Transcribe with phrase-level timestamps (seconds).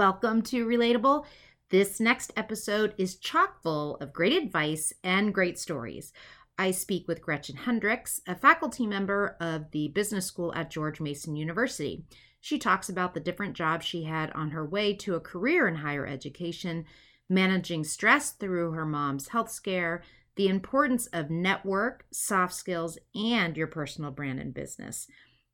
[0.00, 1.26] Welcome to Relatable.
[1.68, 6.14] This next episode is chock full of great advice and great stories.
[6.56, 11.36] I speak with Gretchen Hendricks, a faculty member of the business school at George Mason
[11.36, 12.06] University.
[12.40, 15.74] She talks about the different jobs she had on her way to a career in
[15.74, 16.86] higher education,
[17.28, 20.02] managing stress through her mom's health scare,
[20.36, 25.06] the importance of network, soft skills, and your personal brand and business.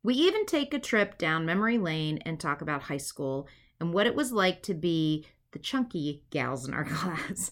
[0.03, 4.07] We even take a trip down memory lane and talk about high school and what
[4.07, 7.51] it was like to be the chunky gals in our class.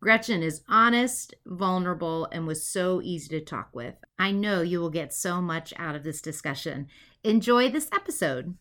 [0.00, 3.94] Gretchen is honest, vulnerable, and was so easy to talk with.
[4.18, 6.88] I know you will get so much out of this discussion.
[7.22, 8.56] Enjoy this episode.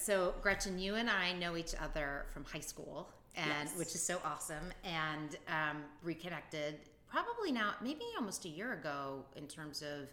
[0.00, 3.76] So Gretchen, you and I know each other from high school, and Yes.
[3.76, 6.76] which is so awesome, and um, reconnected
[7.08, 10.08] probably now, maybe almost a year ago in terms of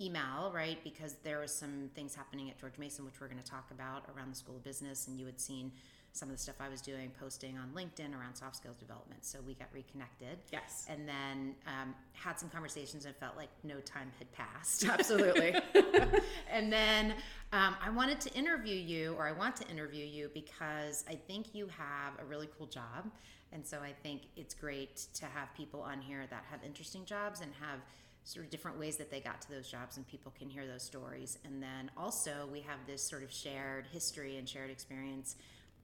[0.00, 0.82] email, right?
[0.84, 4.04] Because there was some things happening at George Mason, which we're going to talk about
[4.14, 5.72] around the School of Business, and you had seen
[6.12, 9.24] some of the stuff I was doing, posting on LinkedIn around soft skills development.
[9.24, 10.38] So we got reconnected.
[10.52, 10.86] Yes.
[10.88, 14.84] And then um, had some conversations and felt like no time had passed.
[14.88, 15.54] Absolutely.
[16.50, 17.14] and then
[17.52, 21.54] um, I wanted to interview you, or I want to interview you because I think
[21.54, 23.10] you have a really cool job.
[23.52, 27.40] And so I think it's great to have people on here that have interesting jobs
[27.40, 27.80] and have
[28.24, 30.82] sort of different ways that they got to those jobs, and people can hear those
[30.82, 31.38] stories.
[31.44, 35.36] And then also, we have this sort of shared history and shared experience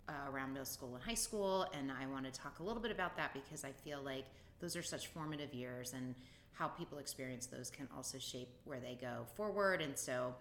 [0.09, 1.67] uh, around middle school and high school.
[1.77, 4.25] And I want to talk a little bit about that because I feel like
[4.61, 6.15] those are such formative years and
[6.53, 9.81] how people experience those can also shape where they go forward.
[9.81, 10.35] And so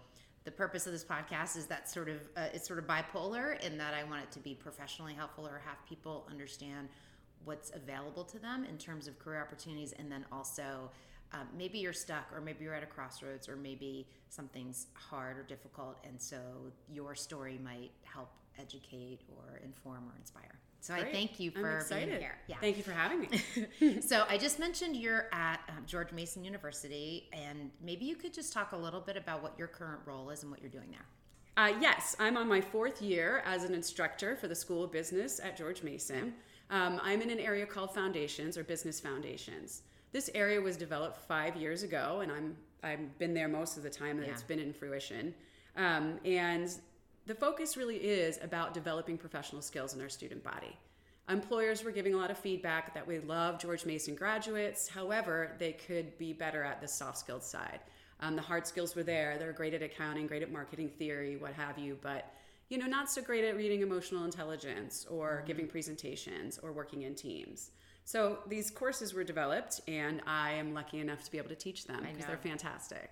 [0.46, 3.78] the purpose of this podcast is that sort of uh, it's sort of bipolar in
[3.78, 6.88] that I want it to be professionally helpful or have people understand
[7.44, 10.90] what's available to them in terms of career opportunities and then also
[11.34, 15.44] um, maybe you're stuck or maybe you're at a crossroads or maybe something's hard or
[15.44, 16.38] difficult and so
[16.90, 18.30] your story might help
[18.60, 22.84] educate or inform or inspire so i thank you for being here yeah Thank you
[22.84, 24.02] for having me.
[24.02, 28.54] so I just mentioned you're at um, George Mason University, and maybe you could just
[28.54, 31.06] talk a little bit about what your current role is and what you're doing there.
[31.58, 35.40] Uh, yes, I'm on my fourth year as an instructor for the School of Business
[35.40, 36.34] at George Mason.
[36.70, 39.82] Um, I'm in an area called Foundations or Business Foundations.
[40.12, 43.90] This area was developed five years ago, and I'm I've been there most of the
[43.90, 44.34] time that Yeah.
[44.34, 45.34] it's been in fruition.
[45.76, 46.70] Um, and
[47.28, 50.76] the focus really is about developing professional skills in our student body.
[51.30, 54.88] Employers were giving a lot of feedback that we love George Mason graduates.
[54.88, 57.82] However, they could be better at the soft skills side.
[58.22, 59.38] Um, the hard skills were there.
[59.38, 62.34] They're great at accounting, great at marketing theory, what have you, but
[62.70, 67.14] you know, not so great at reading emotional intelligence or giving presentations or working in
[67.14, 67.72] teams.
[68.04, 71.86] So these courses were developed, and I am lucky enough to be able to teach
[71.86, 73.12] them because they're fantastic.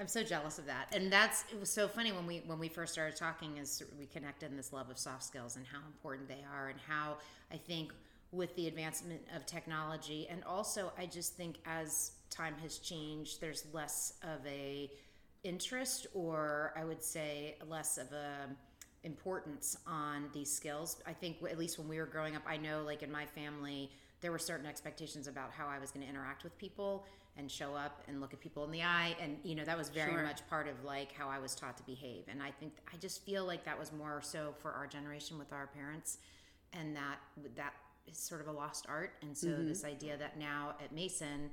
[0.00, 2.68] I'm so jealous of that, and that's it was so funny when we when we
[2.68, 3.58] first started talking.
[3.58, 6.80] Is we connected in this love of soft skills and how important they are, and
[6.88, 7.18] how
[7.52, 7.92] I think
[8.32, 13.66] with the advancement of technology, and also I just think as time has changed, there's
[13.74, 14.90] less of a
[15.44, 18.48] interest, or I would say less of a
[19.04, 21.02] importance on these skills.
[21.06, 23.90] I think at least when we were growing up, I know like in my family,
[24.22, 27.04] there were certain expectations about how I was going to interact with people
[27.36, 29.16] and show up and look at people in the eye.
[29.20, 30.22] And, you know, that was very Sure.
[30.22, 32.24] much part of like how I was taught to behave.
[32.28, 35.52] And I think, I just feel like that was more so for our generation with
[35.52, 36.18] our parents
[36.72, 37.18] and that,
[37.56, 37.74] that
[38.06, 39.12] is sort of a lost art.
[39.22, 39.68] And so mm-hmm.
[39.68, 41.50] this idea that now at Mason,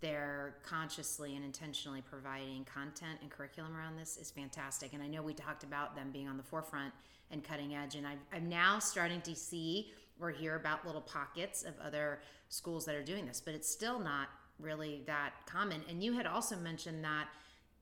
[0.00, 4.92] they're consciously and intentionally providing content and curriculum around this is fantastic.
[4.92, 6.92] And I know we talked about them being on the forefront
[7.30, 7.94] and cutting edge.
[7.94, 12.84] And I'm, I'm now starting to see or hear about little pockets of other schools
[12.84, 15.82] that are doing this, but it's still not really that common.
[15.88, 17.28] And you had also mentioned that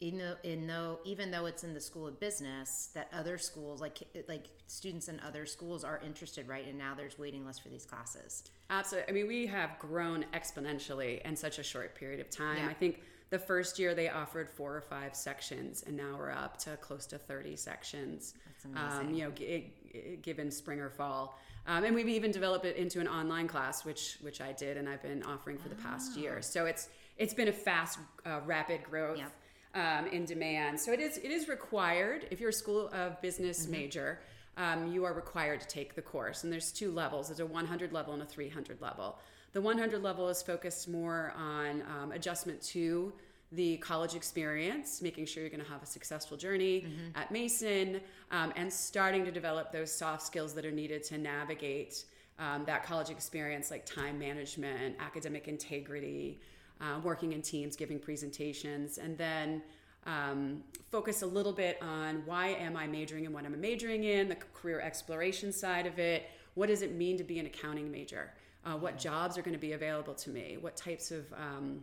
[0.00, 3.80] in though, in though even though it's in the school of business, that other schools
[3.80, 6.66] like like students in other schools are interested, right?
[6.66, 8.44] And now there's waiting lists for these classes.
[8.70, 9.10] Absolutely.
[9.10, 12.58] I mean, we have grown exponentially in such a short period of time.
[12.58, 12.68] Yeah.
[12.68, 16.56] I think the first year they offered four or five sections, and now we're up
[16.60, 18.34] to close to 30 sections.
[18.72, 21.38] That's Um, you know, g- g- given spring or fall.
[21.66, 24.88] Um, and we've even developed it into an online class, which which I did, and
[24.88, 26.42] I've been offering for the past year.
[26.42, 29.32] So it's it's been a fast, uh, rapid growth Yep.
[29.74, 30.80] um, in demand.
[30.80, 34.20] So it is it is required if you're a school of business major.
[34.56, 37.28] Um, you are required to take the course, and there's two levels.
[37.28, 39.18] There's a 100 level and a 300 level.
[39.52, 43.12] The 100 level is focused more on um, adjustment to
[43.52, 47.18] the college experience, making sure you're going to have a successful journey mm-hmm.
[47.18, 52.04] at Mason, um, and starting to develop those soft skills that are needed to navigate
[52.38, 56.40] um, that college experience, like time management, academic integrity,
[56.80, 59.62] uh, working in teams, giving presentations, and then
[60.06, 64.28] um, focus a little bit on why am I majoring in what I'm majoring in,
[64.28, 66.30] the career exploration side of it.
[66.54, 68.32] What does it mean to be an accounting major?
[68.64, 70.56] Uh, what jobs are going to be available to me?
[70.58, 71.80] What types of um,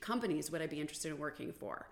[0.00, 1.88] companies would I be interested in working for?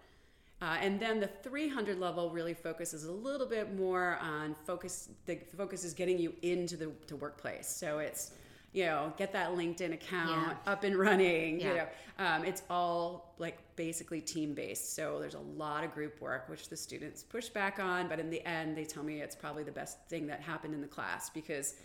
[0.63, 5.11] Uh, and then the 300 level really focuses a little bit more on focus.
[5.27, 7.69] The focus is getting you into the to workplace.
[7.69, 8.33] So it's
[8.77, 10.71] you know, get that LinkedIn account yeah.
[10.71, 11.59] up and running.
[11.59, 11.69] Yeah.
[11.69, 11.87] You know,
[12.19, 14.95] um, it's all like basically team based.
[14.95, 18.07] So there's a lot of group work, which the students push back on.
[18.07, 20.83] But in the end, they tell me it's probably the best thing that happened in
[20.83, 21.77] the class because,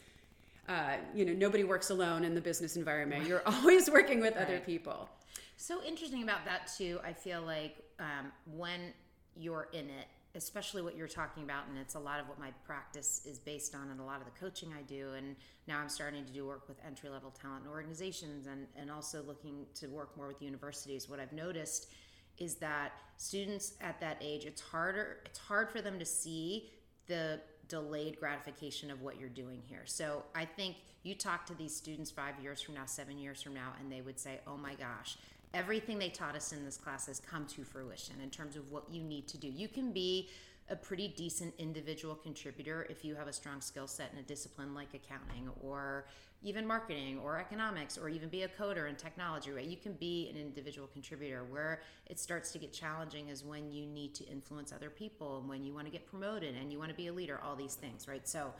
[0.67, 3.25] uh, you know, nobody works alone in the business environment.
[3.25, 4.43] You're always working with right.
[4.45, 5.07] other people.
[5.55, 6.99] So interesting about that too.
[7.05, 8.93] I feel like um, when
[9.35, 12.51] you're in it especially what you're talking about and it's a lot of what my
[12.65, 15.35] practice is based on and a lot of the coaching i do and
[15.67, 19.65] now i'm starting to do work with entry level talent organizations and, and also looking
[19.73, 21.87] to work more with universities what i've noticed
[22.37, 26.69] is that students at that age it's harder it's hard for them to see
[27.07, 27.39] the
[27.71, 29.83] delayed gratification of what you're doing here.
[29.85, 33.53] So i think you talk to these students five years from now seven years from
[33.53, 35.17] now and they would say oh my gosh
[35.53, 38.83] everything they taught us in this class has come to fruition in terms of what
[38.91, 39.47] you need to do.
[39.47, 40.29] You can be
[40.69, 44.73] a pretty decent individual contributor if you have a strong skill set in a discipline
[44.73, 46.05] like accounting or
[46.43, 49.65] even marketing or economics or even be a coder in technology right?
[49.65, 51.43] You can be an individual contributor.
[51.43, 55.49] Where it starts to get challenging is when you need to influence other people and
[55.49, 57.75] when you want to get promoted and you want to be a leader all these
[57.75, 58.27] things right?
[58.27, 58.53] So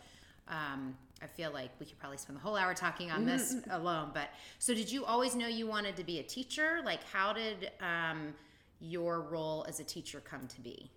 [0.49, 4.11] um, I feel like we could probably spend the whole hour talking on this alone.
[4.13, 4.29] But
[4.59, 6.81] so, did you always know you wanted to be a teacher?
[6.83, 8.33] Like, how did um,
[8.79, 10.89] your role as a teacher come to be?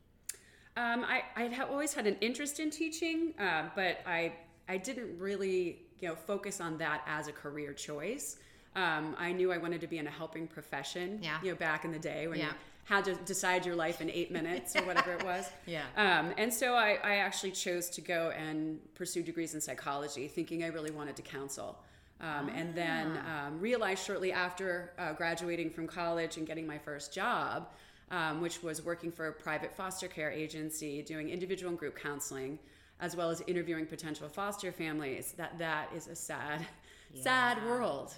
[0.76, 4.32] Um, I I have always had an interest in teaching, uh, but I
[4.68, 8.38] I didn't really you know focus on that as a career choice.
[8.76, 11.20] Um, I knew I wanted to be in a helping profession.
[11.22, 11.38] Yeah.
[11.42, 12.52] You know, back in the day when yeah
[12.84, 15.48] had to decide your life in eight minutes or whatever it was.
[15.66, 15.84] Yeah.
[15.96, 20.62] Um, and so I, I actually chose to go and pursue degrees in psychology, thinking
[20.62, 21.78] I really wanted to counsel.
[22.20, 22.54] Um, ah.
[22.54, 23.46] And then ah.
[23.46, 27.68] um, realized shortly after uh, graduating from college and getting my first job,
[28.10, 32.58] um, which was working for a private foster care agency, doing individual and group counseling,
[33.00, 36.66] as well as interviewing potential foster families, that that is a sad,
[37.12, 37.22] yeah.
[37.22, 38.12] sad world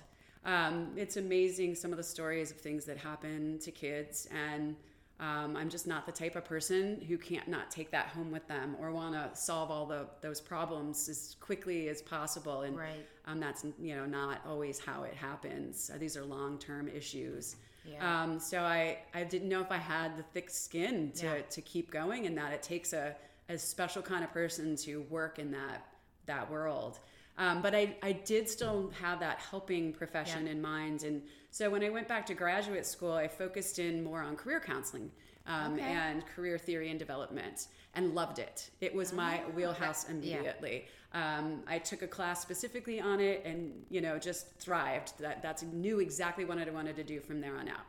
[0.46, 4.76] um, it's amazing some of the stories of things that happen to kids and
[5.20, 8.46] um, i'm just not the type of person who can't not take that home with
[8.48, 13.06] them or want to solve all the those problems as quickly as possible and right.
[13.26, 17.56] um, that's you know not always how it happens uh, these are long-term issues
[17.88, 18.22] yeah.
[18.22, 21.42] Um, so I, I didn't know if I had the thick skin to, yeah.
[21.50, 23.14] to keep going and that it takes a,
[23.48, 25.86] a special kind of person to work in that
[26.26, 26.98] that world.
[27.38, 30.52] Um, but I, I did still have that helping profession yeah.
[30.52, 31.02] in mind.
[31.02, 34.60] And so when I went back to graduate school, I focused in more on career
[34.60, 35.10] counseling
[35.46, 35.82] um, okay.
[35.82, 38.70] and career theory and development and loved it.
[38.80, 40.84] It was my oh, wheelhouse immediately.
[41.14, 41.38] Yeah.
[41.38, 45.18] Um, I took a class specifically on it and, you know, just thrived.
[45.18, 47.86] That, that's knew exactly what I wanted to do from there on out.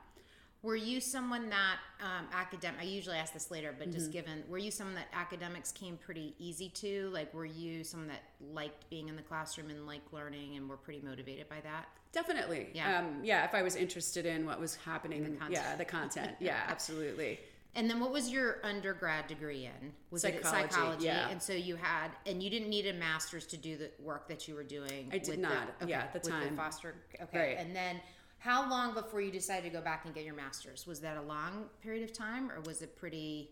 [0.68, 2.82] Were you someone that um, academic?
[2.82, 3.98] I usually ask this later, but mm-hmm.
[3.98, 7.10] just given, were you someone that academics came pretty easy to?
[7.14, 10.76] Like, were you someone that liked being in the classroom and liked learning and were
[10.76, 11.88] pretty motivated by that?
[12.12, 12.68] Definitely.
[12.74, 13.00] Yeah.
[13.00, 13.46] Um, yeah.
[13.46, 15.52] If I was interested in what was happening, the content.
[15.54, 16.32] yeah, the content.
[16.42, 17.40] yeah, absolutely.
[17.74, 19.94] And then what was your undergrad degree in?
[20.12, 21.06] Was psychology, it psychology?
[21.06, 21.30] Yeah.
[21.30, 24.50] And so you had, and you didn't need a master's to do the work that
[24.50, 25.08] you were doing.
[25.14, 25.80] I did not.
[25.80, 26.50] The, okay, yeah, at the time.
[26.50, 26.96] The foster.
[27.22, 27.40] Okay.
[27.40, 27.58] Right.
[27.58, 28.02] And then
[28.40, 30.86] how long before you decided to go back and get your master's?
[30.86, 33.52] Was that a long period of time, or was it pretty?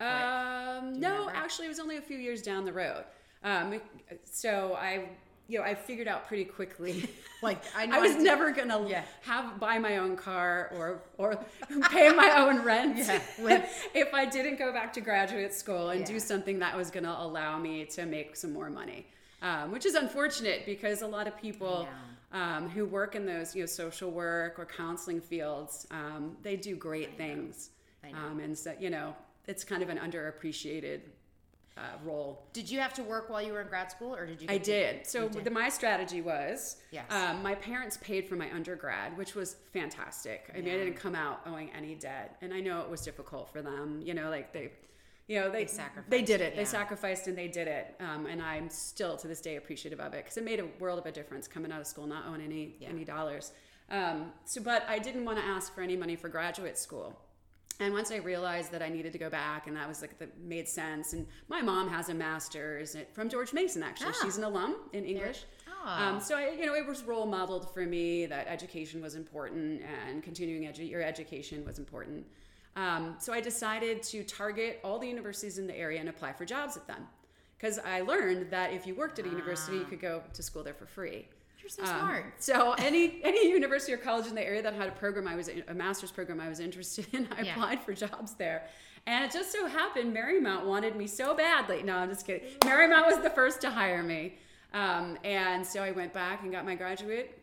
[0.00, 1.32] Um, no, remember?
[1.34, 3.04] actually, it was only a few years down the road.
[3.44, 3.80] Um,
[4.24, 5.08] so I,
[5.46, 7.08] you know, I figured out pretty quickly.
[7.42, 9.04] like I, I was never gonna yeah.
[9.22, 11.44] have buy my own car or or
[11.90, 13.20] pay my own rent yeah.
[13.94, 16.06] if I didn't go back to graduate school and yeah.
[16.06, 19.06] do something that was gonna allow me to make some more money.
[19.42, 21.86] Um, which is unfortunate because a lot of people
[22.34, 25.86] um, who work in those you know social work or counseling fields
[26.42, 27.70] they do great things
[28.02, 29.14] and so you know
[29.46, 31.00] it's kind of an underappreciated
[31.76, 32.46] uh, role.
[32.52, 34.46] Did you have to work while you were in grad school, or did you?
[34.48, 35.06] I did.
[35.06, 35.44] So did.
[35.44, 37.04] The, my strategy was, yes.
[37.10, 40.50] Um, my parents paid for my undergrad, which was fantastic.
[40.54, 40.64] I yeah.
[40.64, 43.60] mean, I didn't come out owing any debt, and I know it was difficult for
[43.60, 44.00] them.
[44.04, 44.70] You know, like they
[45.26, 46.60] you know they They sacrificed, they did it yeah.
[46.60, 50.12] they sacrificed and they did it um, and i'm still to this day appreciative of
[50.14, 52.46] it because it made a world of a difference coming out of school not owning
[52.52, 52.88] any Yeah.
[52.90, 53.52] any dollars
[53.90, 57.18] um, so but i didn't want to ask for any money for graduate school
[57.80, 60.38] and once I realized that I needed to go back, and that was like that
[60.38, 61.12] made sense.
[61.12, 63.82] And my mom has a master's from George Mason.
[63.82, 64.20] Actually, Ah.
[64.24, 65.42] she's an alum in English.
[65.68, 65.88] Oh.
[65.88, 69.82] Um, so I, you know, it was role modeled for me that education was important
[70.06, 72.24] and continuing edu- your education was important.
[72.76, 76.44] Um, so I decided to target all the universities in the area and apply for
[76.44, 77.06] jobs at them,
[77.56, 80.62] because I learned that if you worked at a university, you could go to school
[80.64, 81.28] there for free.
[81.60, 82.24] You're so Um, smart.
[82.38, 85.48] So any any university or college in the area that had a program I was
[85.48, 87.52] in, a master's program I was interested in, I Yeah.
[87.54, 88.66] applied for jobs there.
[89.06, 91.82] And it just so happened Marymount wanted me so badly.
[91.82, 92.48] No, I'm just kidding.
[92.60, 94.34] Marymount was the first to hire me.
[94.72, 97.38] Um, and so I went back and got my graduate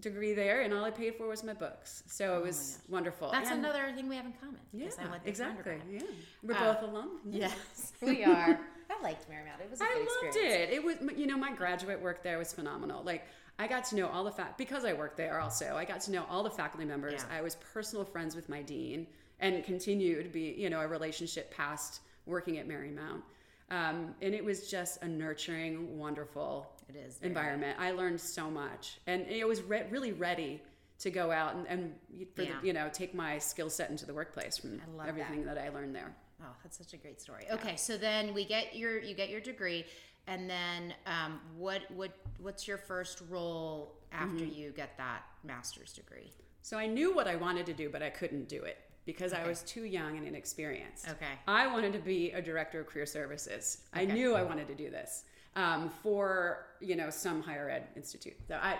[0.00, 2.02] degree there, and all I paid for was my books.
[2.06, 3.28] So it was wonderful.
[3.28, 4.60] Oh That's And- another thing we have in common.
[4.72, 5.80] yeah, 'cause I went exactly.
[5.90, 6.00] Yeah,
[6.42, 7.20] we're Uh, both alum.
[7.30, 8.58] Yes, we are.
[8.90, 9.60] I liked Marymount.
[9.62, 10.70] It was a good I loved experience.
[10.70, 10.74] it.
[10.74, 13.02] It was, you know, my graduate work there was phenomenal.
[13.02, 13.24] Like,
[13.58, 15.76] I got to know all the fact because I worked there also.
[15.76, 17.24] I got to know all the faculty members.
[17.28, 17.38] Yeah.
[17.38, 19.06] I was personal friends with my dean,
[19.40, 23.22] and continued to be, you know, a relationship past working at Marymount.
[23.70, 27.78] Um, and it was just a nurturing, wonderful It is environment.
[27.80, 30.60] I learned so much, and it was re- really ready
[30.98, 31.94] to go out and, and
[32.34, 32.60] for Yeah.
[32.60, 35.94] the, you know take my skill set into the workplace from everything that I learned
[35.94, 36.14] there.
[36.42, 37.46] Oh, that's such a great story.
[37.50, 39.86] Okay, so then we get your you get your degree,
[40.26, 44.60] and then um, what what what's your first role after Mm-hmm.
[44.60, 46.30] you get that master's degree?
[46.62, 49.46] So I knew what I wanted to do, but I couldn't do it because I
[49.46, 51.08] was too young and inexperienced.
[51.10, 51.26] Okay.
[51.46, 53.82] I wanted to be a director of career services.
[53.92, 55.24] I knew I wanted to do this
[55.56, 58.34] um, for you know some higher ed institute.
[58.48, 58.78] So I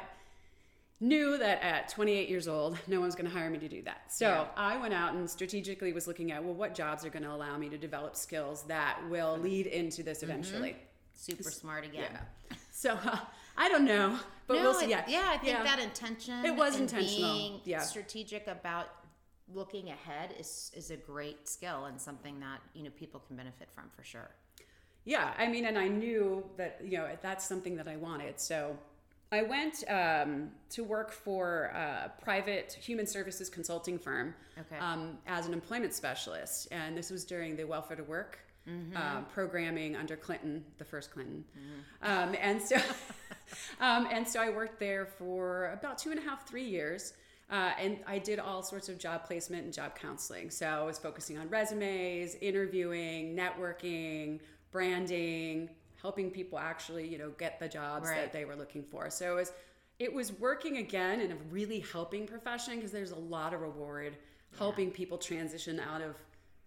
[1.00, 4.12] knew that at 28 years old, no one's going to hire me to do that.
[4.12, 4.46] So Yeah.
[4.56, 7.58] I went out and strategically was looking at well, what jobs are going to allow
[7.58, 10.30] me to develop skills that will lead into this Mm-hmm.
[10.30, 10.76] eventually.
[11.14, 12.10] Super smart again.
[12.50, 12.56] Yeah.
[12.72, 13.18] So uh,
[13.56, 14.92] I don't know, but no, we'll see.
[14.92, 15.62] it- Yeah, I think yeah.
[15.64, 16.44] that intention.
[16.44, 17.80] It was and intentional, Being yeah.
[17.80, 18.86] strategic about
[19.52, 23.68] looking ahead is is a great skill and something that you know people can benefit
[23.74, 24.30] from for sure.
[25.04, 28.40] Yeah, I mean, and I knew that you know that's something that I wanted.
[28.40, 28.76] So
[29.30, 34.78] I went um, to work for a private human services consulting firm Okay.
[34.78, 38.38] um, as an employment specialist, and this was during the welfare to work.
[38.66, 38.96] Mm-hmm.
[38.96, 41.44] um, programming under Clinton, the first Clinton,
[42.00, 42.76] um, and so
[43.78, 47.12] um, and so I worked there for about two and a half, three years,
[47.50, 50.48] uh, and I did all sorts of job placement and job counseling.
[50.48, 54.40] So I was focusing on resumes, interviewing, networking,
[54.74, 55.70] branding,
[56.02, 58.16] helping people actually, you know, get the jobs Right.
[58.16, 59.08] that they were looking for.
[59.08, 59.52] So it was
[60.00, 64.16] it was working again in a really helping profession because there's a lot of reward
[64.58, 66.16] helping people transition out of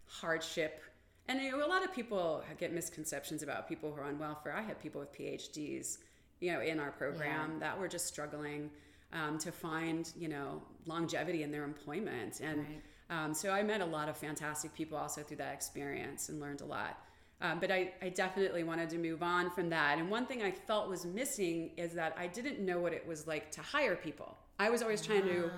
[0.06, 0.82] hardship.
[1.28, 4.56] And you know, a lot of people get misconceptions about people who are on welfare.
[4.56, 5.98] I had people with PhDs,
[6.40, 8.72] you know, in our program that were just struggling
[9.12, 12.40] um, to find, you know, longevity in their employment.
[12.40, 12.82] And Right.
[13.10, 16.62] um, so I met a lot of fantastic people also through that experience and learned
[16.62, 16.98] a lot.
[17.40, 20.00] Um, but I, I definitely wanted to move on from that.
[20.00, 23.28] And one thing I felt was missing is that I didn't know what it was
[23.28, 24.36] like to hire people.
[24.60, 25.52] I was always trying to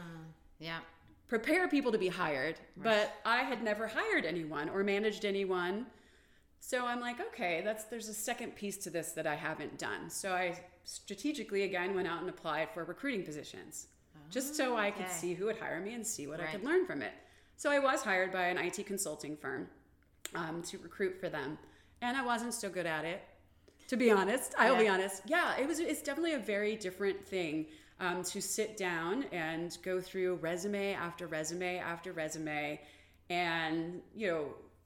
[0.60, 0.80] Yeah.
[1.30, 5.86] prepare people to be hired, but I had never hired anyone or managed anyone.
[6.60, 10.10] So I'm like, okay, that's there's a second piece to this that I haven't done.
[10.10, 13.88] So I strategically again went out and applied for recruiting positions.
[14.30, 16.86] Just so I could see who would hire me and see what I could learn
[16.86, 17.14] from it.
[17.56, 19.68] So I was hired by an IT consulting firm
[20.36, 21.58] um, to recruit for them,
[22.02, 23.22] and I wasn't so good at it.
[23.90, 25.24] To be honest, I'll be honest.
[25.26, 25.80] Yeah, it was.
[25.80, 27.66] It's definitely a very different thing
[28.00, 32.80] um, to sit down and go through resume after resume after resume,
[33.32, 34.46] and you know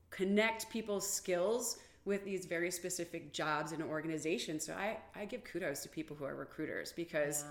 [0.10, 4.66] connect people's skills with these very specific jobs and organizations.
[4.66, 7.46] So I I give kudos to people who are recruiters because.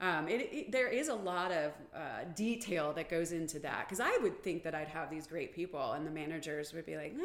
[0.00, 3.98] Um, it, it, there is a lot of uh, detail that goes into that because
[3.98, 7.16] I would think that I'd have these great people and the managers would be like,
[7.16, 7.24] "Nah,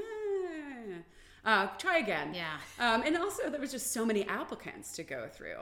[1.46, 2.34] uh, try again.
[2.34, 2.58] Yeah.
[2.80, 5.58] Um, and also, there was just so many applicants to go through.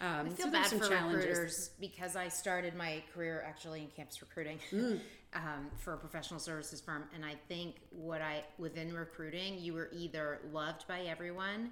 [0.00, 1.24] Um, I feel so bad some for challenges.
[1.24, 5.00] recruiters because I started my career actually in campus recruiting Mm.
[5.34, 9.90] um, for a professional services firm, and I think what I within recruiting, you were
[9.92, 11.70] either loved by everyone,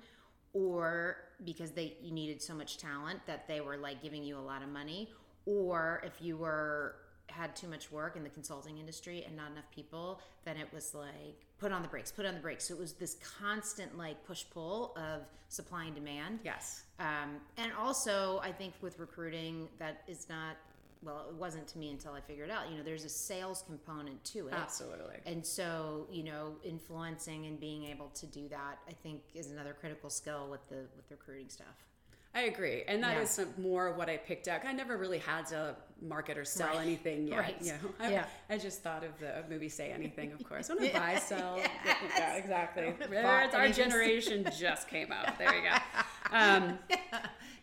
[0.53, 4.41] or because they you needed so much talent that they were like giving you a
[4.41, 5.11] lot of money,
[5.47, 6.97] or if you were
[7.29, 10.95] had too much work in the consulting industry and not enough people, then it was
[10.95, 12.69] like put on the brakes, put on the brakes.
[12.69, 16.41] So it was this constant like push pull of supply and demand.
[16.45, 16.83] Yes.
[16.99, 20.57] Um, and also, I think with recruiting, that is not
[21.05, 24.23] well, it wasn't to me until I figured out, you know, there's a sales component
[24.27, 24.55] to it.
[24.55, 25.17] Absolutely.
[25.27, 29.75] And so, you know, influencing and being able to do that, I think, is another
[29.79, 31.89] critical skill with the with the recruiting stuff.
[32.35, 33.23] I agree, and that Yeah.
[33.23, 34.63] is some more what I picked up.
[34.65, 36.81] I never really had to market or sell Right.
[36.81, 37.39] anything yet.
[37.39, 37.57] Right.
[37.61, 37.79] You know?
[38.01, 38.25] I, Yeah.
[38.49, 41.59] I just thought of the movie "Say Anything." Of course, I want to buy, sell.
[42.17, 42.87] Yeah, exactly.
[42.87, 45.37] would've Where bought it's our generation just came out.
[45.39, 46.37] There you go.
[46.37, 46.79] Um,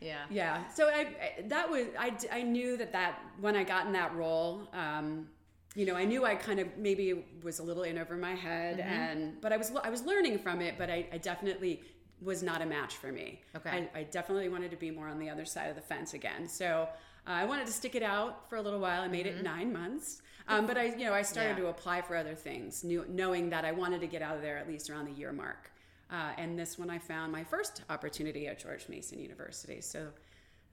[0.01, 0.19] Yeah.
[0.29, 0.67] yeah.
[0.69, 4.15] So I, I that was I, I knew that that when I got in that
[4.15, 5.27] role, um,
[5.75, 8.77] you know, I knew I kind of maybe was a little in over my head,
[8.77, 8.89] Mm-hmm.
[8.89, 11.81] and but I was I was learning from it, but I, I definitely
[12.21, 13.41] was not a match for me.
[13.55, 13.87] Okay.
[13.93, 16.47] I, I definitely wanted to be more on the other side of the fence again.
[16.47, 16.87] So
[17.27, 19.01] uh, I wanted to stick it out for a little while.
[19.01, 20.21] I made it nine months.
[20.47, 21.59] Um, but I, you know, I started Mm-hmm.
[21.65, 21.71] Yeah.
[21.71, 24.57] to apply for other things, knew, knowing that I wanted to get out of there
[24.57, 25.71] at least around the year mark.
[26.11, 29.79] Uh, and this one, I found my first opportunity at George Mason University.
[29.79, 30.07] So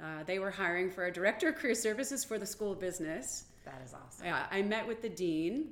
[0.02, 3.44] uh, they were hiring for a director of career services for the School of Business.
[3.66, 4.24] That is awesome.
[4.24, 5.68] Yeah, I met with the dean.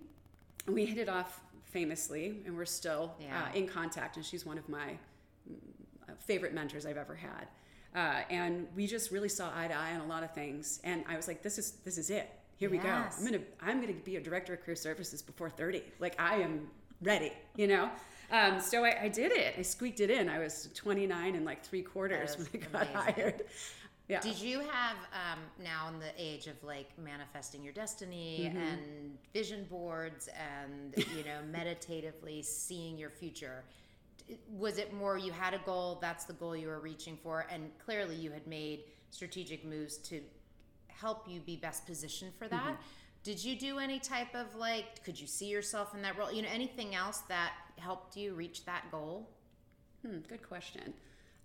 [0.69, 3.45] We hit it off famously, and we're still Yeah.
[3.45, 4.17] uh, in contact.
[4.17, 4.99] And she's one of my
[6.27, 7.47] favorite mentors I've ever had.
[7.95, 10.81] Uh, and we just really saw eye to eye on a lot of things.
[10.85, 12.29] And I was like, "This is this is it.
[12.57, 12.89] Here we go.
[12.89, 15.83] I'm gonna I'm gonna be a director of career services before 30.
[16.01, 16.69] Like I am
[17.03, 17.33] ready.
[17.57, 17.91] You know."
[18.33, 19.55] Um, so I, I did it.
[19.59, 20.29] I squeaked it in.
[20.29, 23.15] I was 29 and like three quarters when I got amazing.
[23.15, 23.43] hired.
[24.09, 24.21] Yeah.
[24.21, 28.59] Did you have um, now in the age of like manifesting your destiny Mm-hmm.
[28.59, 33.63] and vision boards and you know meditatively seeing your future?
[34.49, 37.71] Was it more you had a goal, that's the goal you were reaching for, and
[37.85, 40.21] clearly you had made strategic moves to
[40.89, 42.63] help you be best positioned for that?
[42.63, 42.83] Mm-hmm.
[43.23, 46.33] Did you do any type of like, could you see yourself in that role?
[46.33, 49.31] You know, anything else that helped you reach that goal?
[50.05, 50.93] Hmm, good question.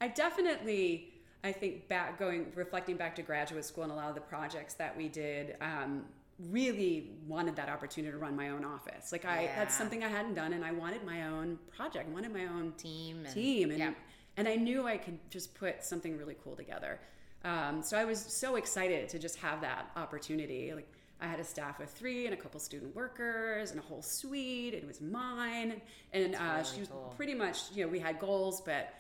[0.02, 4.16] I definitely, I think back going reflecting back to graduate school and a lot of
[4.16, 6.06] the projects that we did, um,
[6.48, 9.12] really wanted that opportunity to run my own office.
[9.12, 12.10] Like I, that's something I hadn't done, and I wanted my own project.
[12.10, 13.92] I wanted my own Team and team, and yeah.
[14.38, 17.00] and I knew I could just put something really cool together.
[17.44, 20.74] Um, so I was so excited to just have that opportunity.
[20.74, 20.92] Like
[21.22, 24.74] I had a staff of three and a couple student workers and a whole suite.
[24.74, 25.82] It was mine,
[26.14, 27.14] and uh, really she was cool.
[27.18, 28.94] pretty much you know we had goals, but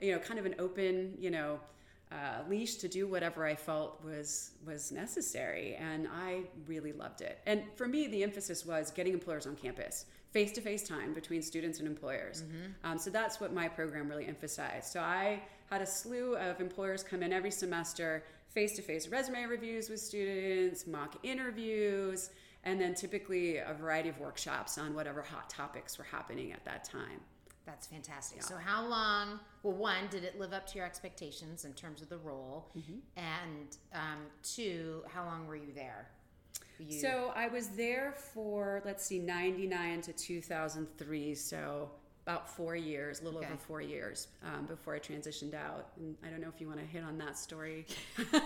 [0.00, 1.58] you know kind of an open you know
[2.14, 7.40] uh, leash to do whatever I felt was was necessary, and I really loved it.
[7.46, 11.42] And for me, the emphasis was getting employers on campus, face to face time between
[11.42, 12.44] students and employers.
[12.84, 14.92] Um, so that's what my program really emphasized.
[14.92, 19.44] So I had a slew of employers come in every semester, face to face resume
[19.46, 22.30] reviews with students, mock interviews,
[22.62, 26.84] and then typically a variety of workshops on whatever hot topics were happening at that
[26.84, 27.20] time.
[27.66, 28.42] That's fantastic.
[28.42, 29.40] So, how long?
[29.62, 32.68] Well, one, did it live up to your expectations in terms of the role?
[32.76, 32.98] Mm-hmm.
[33.16, 36.08] And um, two, how long were you there?
[36.78, 41.34] Were You, So I was there for let's see, ninety nine to two thousand three.
[41.34, 41.90] So
[42.26, 43.48] about four years, a little Okay.
[43.48, 45.88] over four years um, before I transitioned out.
[45.98, 47.86] And I don't know if you want to hit on that story.
[48.32, 48.42] well,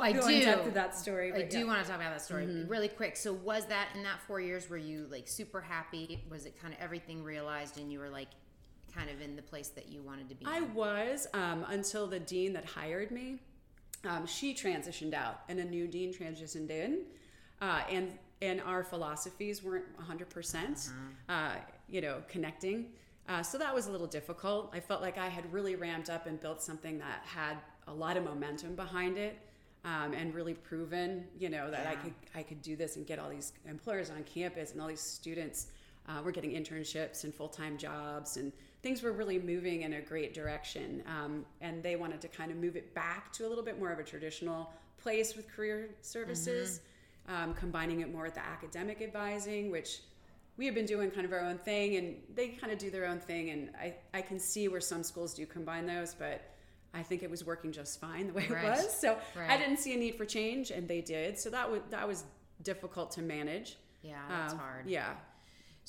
[0.00, 0.34] I Go do.
[0.34, 1.32] in depth that story.
[1.32, 1.60] I do yeah.
[1.62, 1.68] Mm-hmm.
[1.68, 3.16] want to talk about that story really quick.
[3.16, 4.68] So, was that in that four years?
[4.70, 6.24] Were you like super happy?
[6.30, 8.28] Was it kind of everything realized, and you were like
[8.98, 10.44] kind of in the place that you wanted to be?
[10.46, 13.38] I was um, until the dean that hired me.
[14.04, 17.02] Um, she transitioned out, and a new dean transitioned in,
[17.60, 20.90] uh, and and our philosophies weren't 100 percent,
[21.28, 21.52] uh,
[21.88, 22.86] you know, connecting.
[23.28, 24.70] Uh, so that was a little difficult.
[24.72, 28.16] I felt like I had really ramped up and built something that had a lot
[28.16, 29.36] of momentum behind it,
[29.84, 33.18] um, and really proven, you know, that I could I could do this and get
[33.18, 35.66] all these employers on campus and all these students
[36.08, 38.52] uh, were getting internships and full time jobs and
[38.88, 41.02] things were really moving in a great direction.
[41.06, 43.92] Um, and they wanted to kind of move it back to a little bit more
[43.92, 46.80] of a traditional place with career services,
[47.28, 50.00] um, combining it more with the academic advising, which
[50.56, 53.04] we have been doing kind of our own thing and they kind of do their
[53.04, 53.50] own thing.
[53.50, 56.40] And I, I can see where some schools do combine those, but
[56.94, 58.64] I think it was working just fine the way Right.
[58.64, 58.98] it was.
[58.98, 61.38] So I didn't see a need for change and they did.
[61.38, 62.24] So that was, that was
[62.62, 63.76] difficult to manage.
[64.02, 64.86] yeah, that's Um, hard.
[64.88, 65.12] Yeah.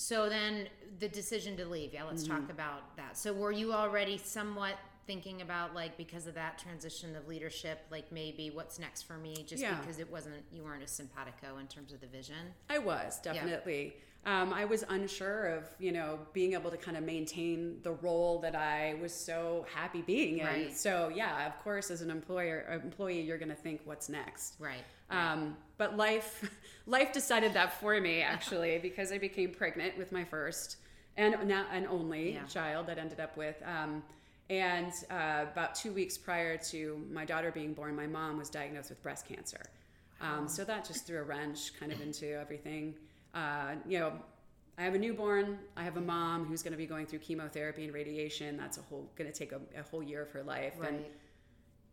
[0.02, 1.94] So then the decision to leave.
[1.94, 2.32] Yeah, let's Mm-hmm.
[2.42, 3.18] talk about that.
[3.18, 4.76] So were you already somewhat
[5.10, 9.44] thinking about like because of that transition of leadership, like maybe what's next for me,
[9.48, 9.74] just Yeah.
[9.80, 12.54] because it wasn't you weren't as simpatico in terms of the vision.
[12.70, 13.96] I was definitely.
[14.26, 18.38] Um, I was unsure of you know being able to kind of maintain the role
[18.42, 20.46] that I was so happy being in.
[20.46, 20.78] Right.
[20.78, 24.58] So yeah, of course, as an employer employee, you're going to think what's next.
[24.60, 24.84] Right.
[25.10, 26.48] Um, but life
[26.86, 30.78] life decided that for me actually because I became pregnant with my first
[31.18, 32.44] and now and only Yeah.
[32.46, 33.56] child that ended up with.
[33.66, 34.04] Um,
[34.50, 38.90] and uh, about two weeks prior to my daughter being born, my mom was diagnosed
[38.90, 39.62] with breast cancer.
[40.22, 42.96] Um, so that just threw a wrench kind of into everything.
[43.34, 44.14] Uh, you know,
[44.78, 45.60] I have a newborn.
[45.78, 48.58] I have a mom who's going to be going through chemotherapy and radiation.
[48.58, 50.74] That's a whole going to take a, a, whole year of her life.
[50.80, 50.92] Right.
[50.92, 51.06] And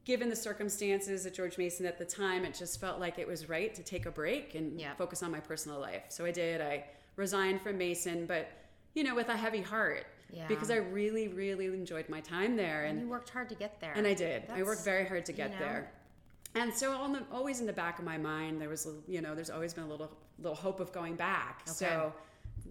[0.05, 3.49] given the circumstances at George Mason at the time, it just felt like it was
[3.49, 4.95] right to take a break and Yeah.
[4.95, 6.05] focus on my personal life.
[6.09, 6.61] So I did.
[6.61, 6.85] I
[7.17, 8.49] resigned from Mason, but
[8.95, 10.47] you know, with a heavy heart Yeah.
[10.49, 12.85] because I really, really enjoyed my time there.
[12.85, 13.93] And And you worked hard to get there.
[13.95, 14.45] and I did.
[14.53, 15.59] I worked very hard to you get know.
[15.59, 15.93] there.
[16.55, 19.35] And so on the, always in the back of my mind, there was, you know,
[19.35, 21.63] there's always been a little, little hope of going back.
[21.67, 22.13] So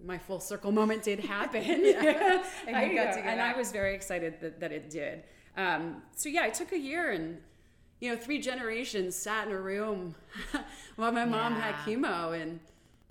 [0.04, 1.62] my full circle moment did happen.
[1.64, 5.22] And you got I- to go and I was very excited that, that it did.
[5.56, 7.38] Um, so yeah, it took a year and,
[8.00, 10.14] you know, three generations sat in a room
[10.96, 12.60] while my mom had chemo and,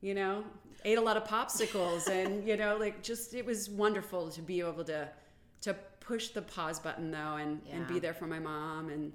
[0.02, 0.44] you know,
[0.86, 4.60] ate a lot of popsicles and, you know, like just, it was wonderful to be
[4.62, 5.10] able to,
[5.62, 9.12] to push the pause button though and, and be there for my mom and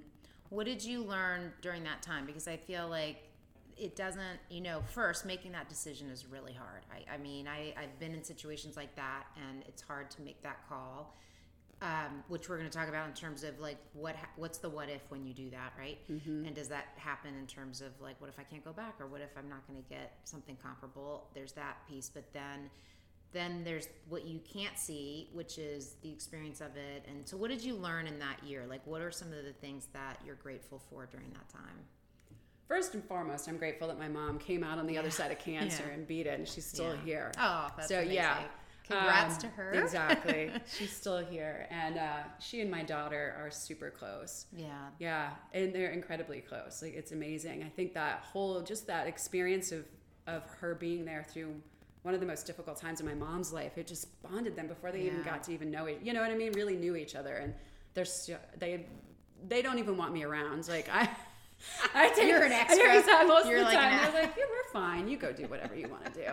[0.49, 2.25] What did you learn during that time?
[2.25, 3.23] Because I feel like
[3.77, 6.83] it doesn't, you know, first making that decision is really hard.
[6.91, 10.43] I, I mean, I, I've been in situations like that and it's hard to make
[10.43, 11.15] that call.
[11.83, 14.69] Um, which we're going to talk about in terms of like what ha- what's the
[14.69, 18.21] what if when you do that right and does that happen in terms of like
[18.21, 20.55] what if i can't go back or what if i'm not going to get something
[20.61, 22.69] comparable there's that piece but then
[23.33, 27.49] then there's what you can't see which is the experience of it and so what
[27.49, 30.35] did you learn in that year like what are some of the things that you're
[30.35, 31.79] grateful for during that time
[32.67, 35.39] First and foremost, I'm grateful that my mom came out on the other side of
[35.39, 35.93] cancer Yeah.
[35.93, 37.03] and beat it, and she's still Yeah.
[37.03, 37.31] here.
[37.37, 38.13] oh that's so amazing.
[38.15, 38.43] yeah,
[38.91, 43.49] congrats Um, to her exactly, she's still here, and uh, she and my daughter are
[43.51, 44.45] super close.
[44.55, 46.81] yeah Yeah, and they're incredibly close.
[46.81, 47.63] Like it's amazing.
[47.63, 49.85] I think that whole just that experience of
[50.27, 51.55] of her being there through
[52.03, 54.91] one of the most difficult times in my mom's life, it just bonded them before
[54.91, 55.99] they even got to even know it.
[56.03, 56.51] You know what I mean?
[56.53, 57.53] Really knew each other, and
[57.93, 58.05] they're
[58.57, 58.85] they
[59.47, 60.67] they don't even want me around.
[60.67, 61.09] Like I.
[61.93, 62.83] I take, You're an extra.
[62.89, 65.07] Every time, most You're of the like time, an they're like, yeah, "We're fine.
[65.07, 66.31] You go do whatever you want to do."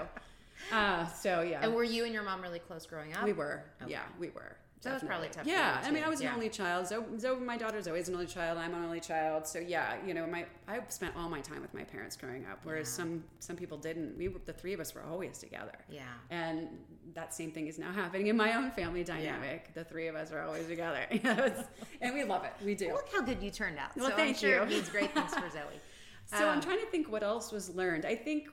[0.73, 3.63] Uh, so yeah, and were you and your mom really close growing up we were.
[3.83, 3.93] Okay.
[3.93, 4.57] Yeah, we were.
[4.81, 6.05] So it was probably tough Yeah, I mean.
[6.05, 6.29] I was Yeah.
[6.29, 6.87] an only child.
[6.87, 8.59] So, so my daughter's always an only child.
[8.59, 9.45] I'm an only child.
[9.45, 12.61] So yeah, you know, my I spent all my time with my parents growing up,
[12.63, 13.03] whereas Yeah.
[13.05, 14.17] some some people didn't.
[14.17, 15.73] We were, the three of us were always together.
[15.91, 16.69] yeah And
[17.15, 19.75] that same thing is now happening in my own family dynamic.
[19.75, 21.07] The three of us are always together,
[22.01, 22.53] and we love it.
[22.65, 22.93] We do.
[22.93, 24.77] look how good you turned out Well, so i'm thank sure it you.
[24.77, 25.81] means great things for zoe
[26.27, 28.05] So I'm Um, trying to think what else was learned.
[28.05, 28.49] I think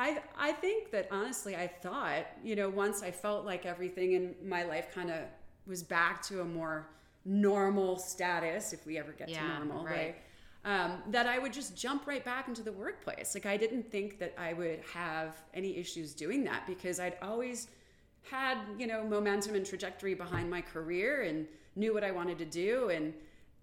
[0.00, 4.34] I I think that honestly I thought, you know, once I felt like everything in
[4.42, 5.18] my life kind of
[5.66, 6.88] was back to a more
[7.26, 9.94] normal status if we ever get to normal, right.
[9.94, 10.16] right?
[10.64, 13.34] Um, that I would just jump right back into the workplace.
[13.34, 17.68] Like I didn't think that I would have any issues doing that because I'd always
[18.30, 22.46] had, you know, momentum and trajectory behind my career and knew what I wanted to
[22.46, 23.12] do and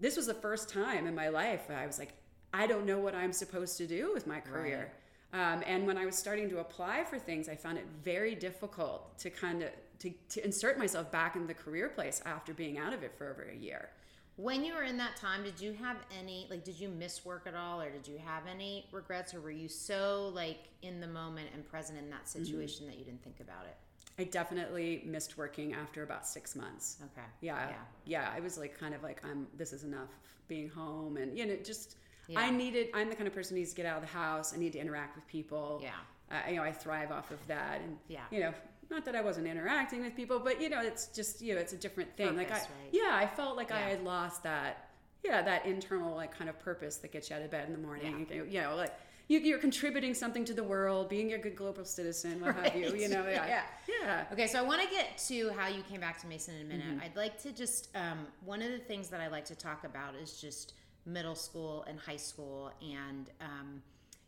[0.00, 2.12] this was the first time in my life I was like,
[2.54, 4.92] I don't know what I'm supposed to do with my career.
[5.32, 9.18] Um, and when I was starting to apply for things, I found it very difficult
[9.18, 12.92] to kind of to, to insert myself back in the career place after being out
[12.92, 13.90] of it for over a year.
[14.36, 17.46] When you were in that time, did you have any like did you miss work
[17.46, 21.08] at all or did you have any regrets or were you so like in the
[21.08, 22.44] moment and present in that Mm-hmm.
[22.44, 23.76] situation that you didn't think about it?
[24.20, 26.96] I definitely missed working after about six months.
[27.12, 27.26] Okay.
[27.40, 27.74] Yeah, Yeah.
[28.04, 28.30] yeah.
[28.34, 29.46] I was like, kind of like, I'm.
[29.56, 30.08] This is enough
[30.48, 31.96] being home, and you know, just
[32.28, 32.40] Yeah.
[32.40, 32.88] I needed.
[32.94, 34.54] I'm the kind of person who needs to get out of the house.
[34.54, 35.80] I need to interact with people.
[35.82, 35.90] Yeah.
[36.30, 38.20] Uh, you know, I thrive off of that, and Yeah.
[38.30, 38.52] you know,
[38.90, 41.72] not that I wasn't interacting with people, but you know, it's just you know, it's
[41.72, 42.36] a different thing.
[42.36, 42.66] like I, right?
[42.92, 44.90] yeah, I felt like I had lost that.
[45.24, 47.78] Yeah, that internal like kind of purpose that gets you out of bed in the
[47.78, 48.26] morning.
[48.30, 48.94] You, you know, like.
[49.30, 52.96] You, you're contributing something to the world, being a good global citizen, what have you.
[52.96, 53.62] You know, yeah, Yeah.
[54.02, 54.24] yeah.
[54.32, 56.64] Okay, so I want to get to how you came back to Mason in a
[56.64, 56.86] minute.
[56.86, 57.02] Mm-hmm.
[57.04, 60.14] I'd like to just um, one of the things that I like to talk about
[60.14, 60.72] is just
[61.08, 63.82] middle school and high school, and um,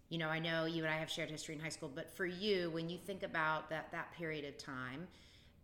[0.09, 2.27] you know, I know you and I have shared history in high school, but for
[2.27, 5.07] you, when you think about that that period of time,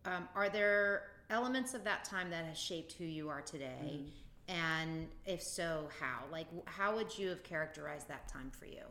[0.04, 4.00] um, are there elements of that time that has shaped who you are today?
[4.48, 6.22] And if so, how?
[6.30, 8.82] Like, how would you have characterized that time for you?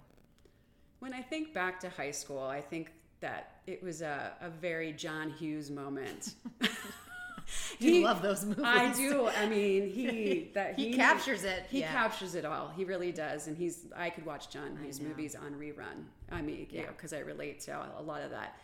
[1.00, 4.92] When I think back to high school, I think that it was a, a very
[4.92, 6.34] John Hughes moment.
[7.80, 8.64] You love those movies.
[8.66, 9.28] I do.
[9.28, 11.92] I mean, he that He captures it, He yeah.
[11.92, 12.72] captures it all.
[12.76, 13.48] He really does.
[13.48, 13.86] And he's.
[13.96, 16.06] I could watch John Hughes movies on rerun.
[16.32, 18.58] I mean, yeah, because I relate to a lot of that.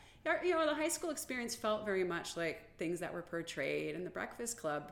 [0.44, 4.04] You know, the high school experience felt very much like things that were portrayed in
[4.04, 4.91] the Breakfast Club.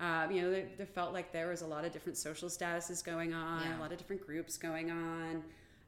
[0.00, 3.04] Um, you know, there, there felt like there was a lot of different social statuses
[3.04, 3.78] going on, Yeah.
[3.78, 5.42] a lot of different groups going on.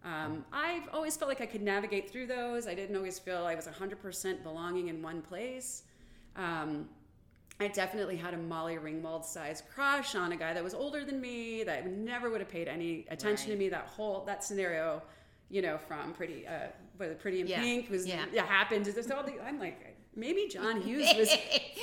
[0.04, 2.66] Um, I've always felt like I could navigate through those.
[2.66, 5.84] I didn't always feel I was 100% belonging in one place.
[6.34, 6.88] Um,
[7.60, 11.20] I definitely had a Molly Ringwald sized crush on a guy that was older than
[11.20, 13.68] me that never would have paid any attention to me.
[13.68, 15.02] That whole that scenario
[15.52, 17.60] you know, from Pretty, uh, what, Pretty in Yeah.
[17.60, 18.24] Pink was Yeah.
[18.32, 18.86] it happened.
[19.12, 21.28] All the, I'm like, maybe John Hughes was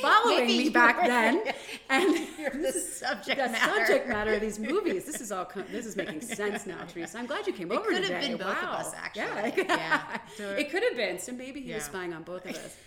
[0.02, 1.44] following me back were- then,
[1.90, 3.86] and You're the subject the matter.
[3.86, 5.04] subject matter of these movies.
[5.06, 7.18] This is all this is making sense now, Teresa.
[7.20, 8.30] I'm glad you came over could have today.
[8.30, 8.78] been both of wow.
[8.78, 9.66] us, actually.
[9.66, 10.18] Yeah, Yeah.
[10.38, 11.20] So- it could have been.
[11.20, 12.78] So maybe he was spying on both of us.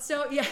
[0.00, 0.44] So yeah,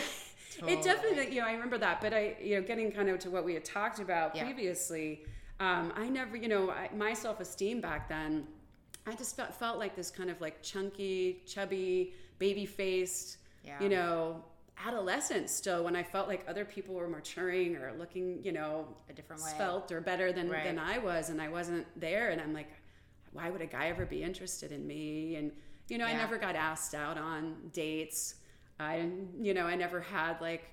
[0.67, 2.01] it definitely you know I remember that.
[2.01, 4.45] But I you know getting kind of to what we had talked about Yeah.
[4.45, 5.25] previously.
[5.61, 8.47] Um, I never you know I, my self esteem back then.
[9.07, 13.83] I just felt, felt like this kind of like chunky, chubby, baby faced, Yeah.
[13.83, 14.45] you know,
[14.85, 19.15] adolescent still when I felt like other people were maturing or looking, you know, A
[19.15, 19.51] different way.
[19.57, 20.63] svelte or better than, Right.
[20.63, 21.31] than I was.
[21.31, 22.29] And I wasn't there.
[22.31, 22.69] And I'm like,
[23.33, 25.37] why would a guy ever be interested in me?
[25.37, 25.53] And,
[25.89, 28.35] you know, I never got asked out on dates.
[28.81, 29.09] I,
[29.41, 30.71] you know, I never had like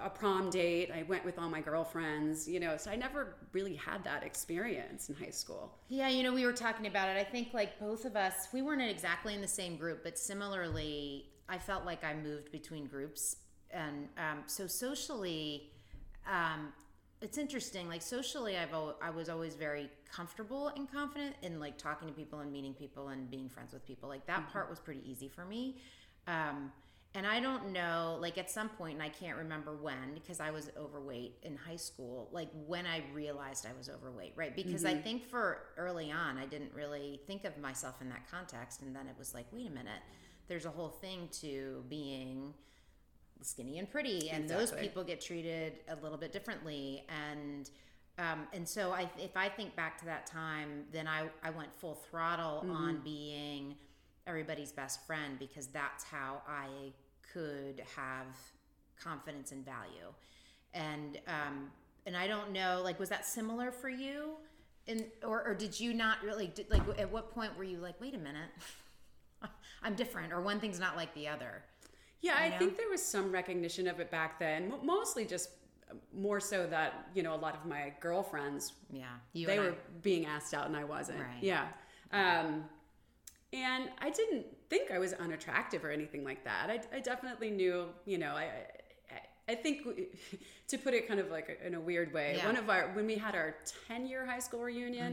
[0.00, 0.90] a prom date.
[0.92, 5.08] I went with all my girlfriends, you know, so I never really had that experience
[5.08, 5.78] in high school.
[5.88, 7.16] Yeah, you know, we were talking about it.
[7.16, 11.26] I think like both of us, we weren't exactly in the same group, but similarly,
[11.48, 13.36] I felt like I moved between groups,
[13.70, 15.70] and um, so socially,
[16.28, 16.72] um,
[17.20, 17.88] it's interesting.
[17.88, 22.14] Like socially, I've al- I was always very comfortable and confident in like talking to
[22.14, 24.08] people and meeting people and being friends with people.
[24.08, 25.76] Like that part was pretty easy for me.
[26.26, 26.72] Um,
[27.16, 30.50] and I don't know, like at some point, and I can't remember when, because I
[30.50, 34.54] was overweight in high school, like when I realized I was overweight, right?
[34.54, 38.82] Because I think for early on, I didn't really think of myself in that context.
[38.82, 40.02] And then it was like, wait a minute,
[40.46, 42.52] there's a whole thing to being
[43.40, 47.06] skinny and pretty, and those people get treated a little bit differently.
[47.08, 47.70] And
[48.18, 51.74] um, and so I, if I think back to that time, then I, I went
[51.74, 53.76] full throttle on being
[54.26, 56.92] everybody's best friend because that's how I
[57.36, 58.26] could have
[59.02, 60.12] confidence and value.
[60.72, 61.70] And um,
[62.06, 64.36] and I don't know, like, was that similar for you?
[64.88, 66.82] And or, or did you not really did, like?
[66.98, 68.48] At what point were you like, wait a minute,
[69.82, 71.62] I'm different, or one thing's not like the other?
[72.20, 72.58] Yeah, I know?
[72.58, 74.72] think there was some recognition of it back then.
[74.82, 75.50] Mostly just
[75.90, 79.66] uh, more so that you know a lot of my girlfriends Yeah, you they and
[79.66, 81.20] I- were being asked out and I wasn't.
[81.20, 81.42] Right.
[81.42, 81.66] Yeah.
[82.12, 82.64] Um,
[83.52, 86.70] and I didn't think I was unattractive or anything like that.
[86.70, 88.44] I, I definitely knew, you know, I,
[89.10, 90.06] I, I think w-
[90.68, 92.46] to put it kind of like in a weird way, Yeah.
[92.46, 93.54] one of our, when we had our
[93.88, 95.12] 10 year high school reunion,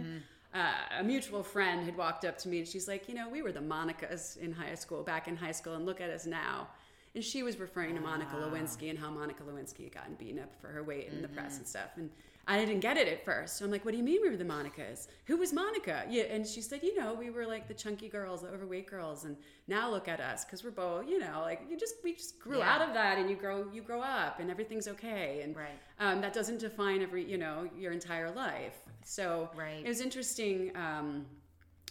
[0.54, 0.60] Mm-hmm.
[0.60, 3.42] uh, a mutual friend had walked up to me and she's like, you know, we
[3.42, 6.68] were the Monicas in high school, back in high school, and look at us now.
[7.16, 10.52] And she was referring to Monica Lewinsky and how Monica Lewinsky had gotten beaten up
[10.60, 11.38] for her weight in the Mm-hmm.
[11.38, 11.90] press and stuff.
[11.98, 12.10] And
[12.46, 13.58] I didn't get it at first.
[13.58, 15.08] So I'm like, what do you mean we were the Monicas?
[15.28, 16.06] Who was Monica?
[16.10, 16.24] Yeah.
[16.24, 19.24] And she said, you know, we were like the chunky girls, the overweight girls.
[19.24, 19.38] And
[19.70, 22.58] now look at us because we're both, you know, like you just, we just grew
[22.58, 22.76] Yeah.
[22.76, 25.42] out of that and you grow, you grow up and everything's okay.
[25.42, 25.80] And Right.
[26.00, 28.76] um, that doesn't define every, you know, your entire life.
[29.06, 29.82] So Right.
[29.84, 31.26] it was interesting um,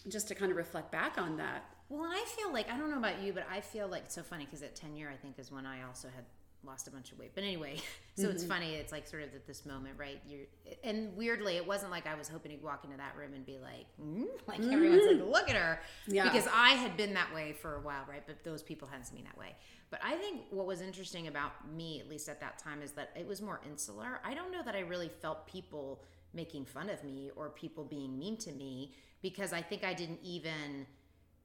[0.09, 1.65] just to kind of reflect back on that.
[1.89, 4.15] Well, and I feel like I don't know about you, but I feel like it's
[4.15, 6.25] so funny because at ten year, I think is when I also had
[6.65, 7.33] lost a bunch of weight.
[7.35, 7.77] But anyway,
[8.17, 8.75] so it's funny.
[8.75, 10.21] It's like sort of at this moment, right?
[10.27, 10.47] You're
[10.85, 13.59] and weirdly, it wasn't like I was hoping to walk into that room and be
[13.59, 14.27] like, mm?
[14.47, 16.25] like everyone's like, look at her, Yeah.
[16.25, 18.23] because I had been that way for a while, right?
[18.27, 19.55] But those people hadn't seen me that way.
[19.91, 23.11] But I think what was interesting about me, at least at that time, is that
[23.15, 24.21] it was more insular.
[24.25, 26.03] I don't know that I really felt people
[26.35, 30.21] making fun of me or people being mean to me because I think I didn't
[30.23, 30.87] even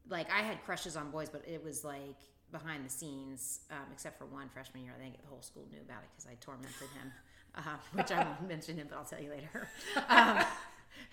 [0.10, 2.16] like I had crushes on boys, but it was like
[2.52, 4.94] behind the scenes, um, except for one freshman year.
[4.98, 7.12] I think the whole school knew about it because I tormented him,
[7.56, 7.62] uh,
[7.94, 9.68] which I won't mention him, but I'll tell you later.
[10.10, 10.44] Um,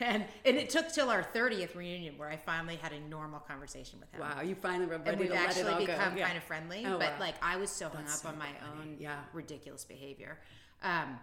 [0.00, 4.00] and and it took till our thirtieth reunion where I finally had a normal conversation
[4.00, 4.20] with him.
[4.22, 4.40] Wow.
[4.40, 5.86] You finally were And ready we've to let it actually all go.
[5.86, 6.26] become Yeah.
[6.26, 7.16] kind of friendly, Oh, but wow.
[7.20, 8.80] like I was so hung That's up so on my funny.
[8.80, 9.20] own Yeah.
[9.34, 10.38] ridiculous behavior.
[10.82, 11.18] Um,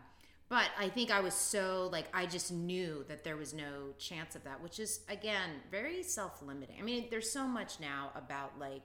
[0.47, 4.35] but I think I was so like I just knew that there was no chance
[4.35, 6.75] of that, which is again very self-limiting.
[6.79, 8.83] I mean, there's so much now about like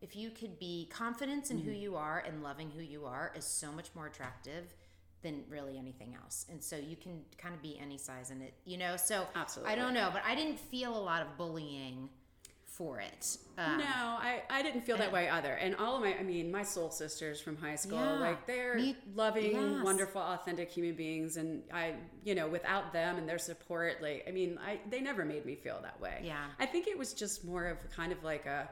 [0.00, 1.80] if you could be confidence in who Mm-hmm.
[1.80, 4.74] you are and loving who you are is so much more attractive
[5.22, 6.46] than really anything else.
[6.48, 8.96] And so you can kind of be any size in it, you know.
[8.96, 9.72] So Absolutely.
[9.72, 12.08] I don't know, but I didn't feel a lot of bullying
[12.64, 13.36] for it.
[13.56, 15.54] Um, No, I, I didn't feel that way either.
[15.54, 18.12] And all of my, I mean, my soul sisters from high school, Yeah.
[18.20, 19.82] like they're Me- loving, yes.
[19.84, 21.36] wonderful, authentic human beings.
[21.36, 25.24] And I, you know, without them and their support, like, I mean, I, they never
[25.24, 26.20] made me feel that way.
[26.22, 26.36] Yeah.
[26.60, 28.68] I think it was just more of kind of like a,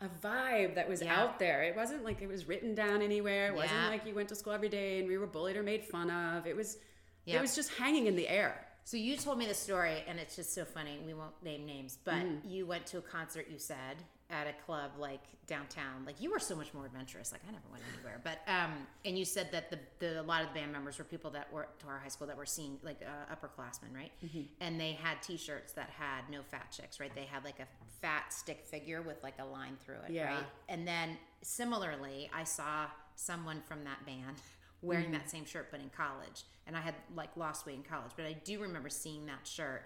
[0.00, 1.20] a vibe that was Yeah.
[1.20, 1.62] out there.
[1.64, 3.48] It wasn't like it was written down anywhere.
[3.48, 3.88] It wasn't Yeah.
[3.88, 6.46] like you went to school every day and we were bullied or made fun of.
[6.46, 6.78] It was,
[7.24, 7.38] Yeah.
[7.38, 8.64] it was just hanging in the air.
[8.84, 10.98] So you told me the story, and it's just so funny.
[11.04, 12.48] We won't name names, but Mm-hmm.
[12.48, 13.48] you went to a concert.
[13.50, 13.96] You said,
[14.30, 16.04] at a club like downtown.
[16.04, 17.32] Like you were so much more adventurous.
[17.32, 18.20] Like I never went anywhere.
[18.22, 18.72] But um,
[19.04, 21.50] and you said that the, the a lot of the band members were people that
[21.52, 24.12] were to our high school that were seen like uh, upperclassmen, right?
[24.60, 27.14] And they had T-shirts that had no fat chicks, right?
[27.14, 27.66] They had like a
[28.02, 30.34] fat stick figure with like a line through it, Yeah.
[30.34, 30.44] right?
[30.68, 32.86] And then similarly, I saw
[33.16, 34.36] someone from that band
[34.82, 36.44] wearing that same shirt, but in college.
[36.66, 39.82] And I had like lost weight in college, but I do remember seeing that shirt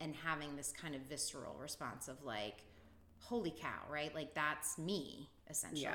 [0.00, 2.64] and having this kind of visceral response of like,
[3.24, 4.14] holy cow, right?
[4.14, 5.90] Like that's me essentially.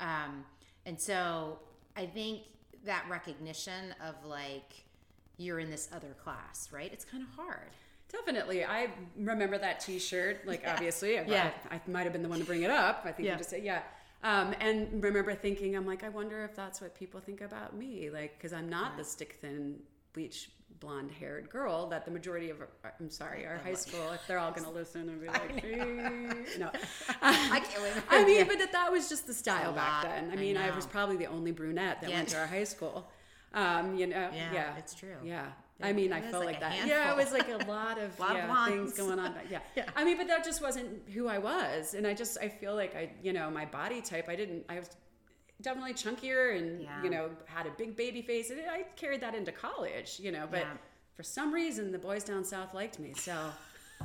[0.00, 0.44] Um,
[0.86, 1.58] and so
[1.96, 2.42] I think
[2.84, 4.84] that recognition of like
[5.36, 6.92] you're in this other class, right?
[6.92, 7.70] It's kind of hard.
[8.10, 8.64] Definitely.
[8.64, 10.46] I remember that T-shirt.
[10.46, 11.50] Like, obviously, I, Yeah.
[11.70, 13.02] I, I might have been the one to bring it up.
[13.04, 13.32] I think Yeah.
[13.32, 13.82] you just said, yeah.
[14.22, 18.10] Um, and remember thinking, I'm like, I wonder if that's what people think about me,
[18.10, 19.80] like, because I'm not the stick thin,
[20.12, 22.68] bleach blonde haired girl that the majority of, our,
[23.00, 26.58] I'm sorry, our high school, if they're all going to listen and be like, "Gee,"
[26.58, 26.70] no.
[27.22, 27.92] I can't wait.
[28.10, 30.30] I mean, but that, that was just the style back then.
[30.30, 30.76] I I mean, I, know.
[30.76, 33.08] was probably the only brunette that went to our high school.
[33.52, 35.16] Um, you know, Yeah, yeah, it's true.
[35.22, 35.46] Yeah.
[35.82, 36.86] I mean, I felt like like, a that.
[36.86, 38.94] Yeah, it was like a lot of, Lot yeah, blondes.
[38.94, 39.34] things going on.
[39.50, 39.58] Yeah.
[39.76, 39.84] Yeah.
[39.96, 41.94] I mean, but that just wasn't who I was.
[41.94, 44.78] And I just, I feel like I, you know, my body type, I didn't, I
[44.78, 44.88] was
[45.64, 47.02] definitely chunkier and, Yeah.
[47.02, 48.50] you know, had a big baby face.
[48.50, 50.76] And I carried that into college, you know, but Yeah.
[51.16, 53.14] for some reason, the boys down south liked me.
[53.14, 53.50] So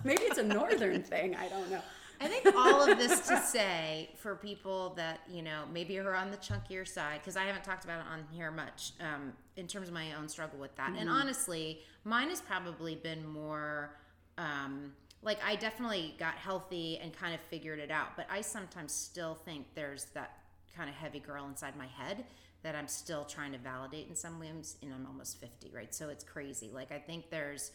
[0.04, 1.36] maybe it's a northern thing.
[1.36, 1.82] I don't know.
[2.22, 6.32] I think all of this to say for people that you know maybe are on
[6.32, 9.88] the chunkier side because I haven't talked about it on here much um, in terms
[9.88, 10.94] of my own struggle with that.
[10.98, 13.96] And honestly, mine has probably been more
[14.38, 14.92] um,
[15.22, 18.18] like I definitely got healthy and kind of figured it out.
[18.18, 20.39] But I sometimes still think there's that
[20.76, 22.26] kind of heavy girl inside my head
[22.64, 24.78] that I'm still trying to validate in some ways.
[24.82, 25.94] And I'm almost fifty, right?
[25.94, 26.70] So it's crazy.
[26.74, 27.72] Like I think there's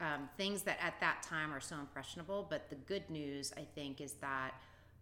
[0.00, 2.46] um, things that at that time are so impressionable.
[2.48, 4.52] But the good news, I think, is that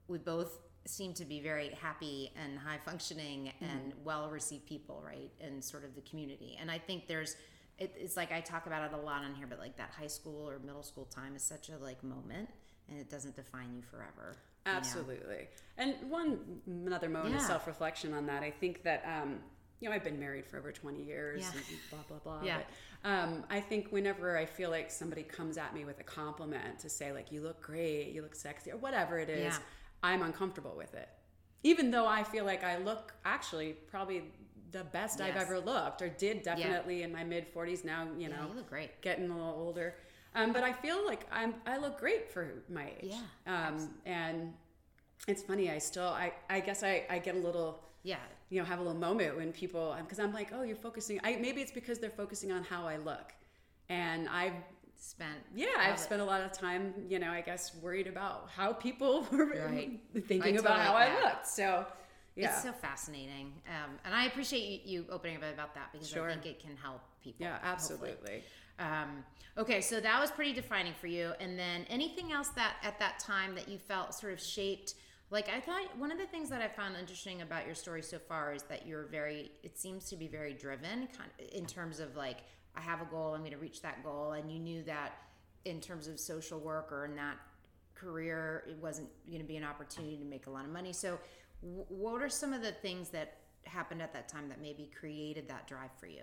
[0.08, 5.30] we both seem to be very happy and high functioning and well received people, right?
[5.40, 6.56] And sort of the community.
[6.60, 7.36] And I think there's,
[7.78, 10.06] it, it's like I talk about it a lot on here, but like that high
[10.06, 12.48] school or middle school time is such a like moment
[12.88, 14.36] and it doesn't define you forever.
[14.66, 15.48] Absolutely.
[15.78, 18.42] And one another moment of self reflection on that.
[18.42, 19.38] I think that um,
[19.80, 21.42] you know I've been married for over twenty years.
[21.42, 21.50] Yeah.
[21.52, 22.46] And blah blah blah.
[22.46, 22.58] Yeah.
[23.02, 26.78] But, um, I think whenever I feel like somebody comes at me with a compliment
[26.80, 29.58] to say like you look great, you look sexy, or whatever it is, Yeah.
[30.02, 31.08] I'm uncomfortable with it.
[31.62, 34.24] Even though I feel like I look actually probably
[34.72, 37.84] the best I've ever looked, or did definitely in my mid 40s.
[37.84, 39.00] Now you Yeah, know you look great.
[39.02, 39.94] getting a little older.
[40.36, 43.12] Um, but I feel like I'm I look great for my age.
[43.46, 44.52] Yeah, Um, and
[45.26, 45.70] it's funny.
[45.70, 48.18] I still I I guess I I get a little Yeah.
[48.50, 51.18] you know have a little moment when people because I'm like oh you're focusing.
[51.24, 53.32] I maybe it's because they're focusing on how I look,
[53.88, 54.52] and I've
[54.98, 55.40] Spent.
[55.54, 59.26] yeah I've spent a lot of time you know I guess worried about how people
[59.32, 60.00] were Right.
[60.26, 61.46] thinking about totally- how I looked.
[61.46, 61.86] So
[62.34, 62.48] yeah.
[62.50, 63.54] It's so fascinating.
[63.66, 66.28] Um, and I appreciate you, opening up about that because Sure.
[66.28, 67.46] I think it can help people.
[67.46, 68.14] yeah, hopefully.
[68.78, 69.24] Um,
[69.56, 71.32] okay, so that was pretty defining for you.
[71.40, 74.94] And then anything else that at that time that you felt sort of shaped?
[75.30, 78.18] Like I thought one of the things that I found interesting about your story so
[78.18, 79.50] far is that you're very.
[79.62, 82.38] It seems to be very driven, kind of, in terms of like
[82.76, 85.14] I have a goal, I'm going to reach that goal, and you knew that
[85.64, 87.38] in terms of social work or in that
[87.96, 90.92] career, it wasn't going to be an opportunity to make a lot of money.
[90.92, 91.18] So,
[91.62, 95.48] w- what are some of the things that happened at that time that maybe created
[95.48, 96.22] that drive for you?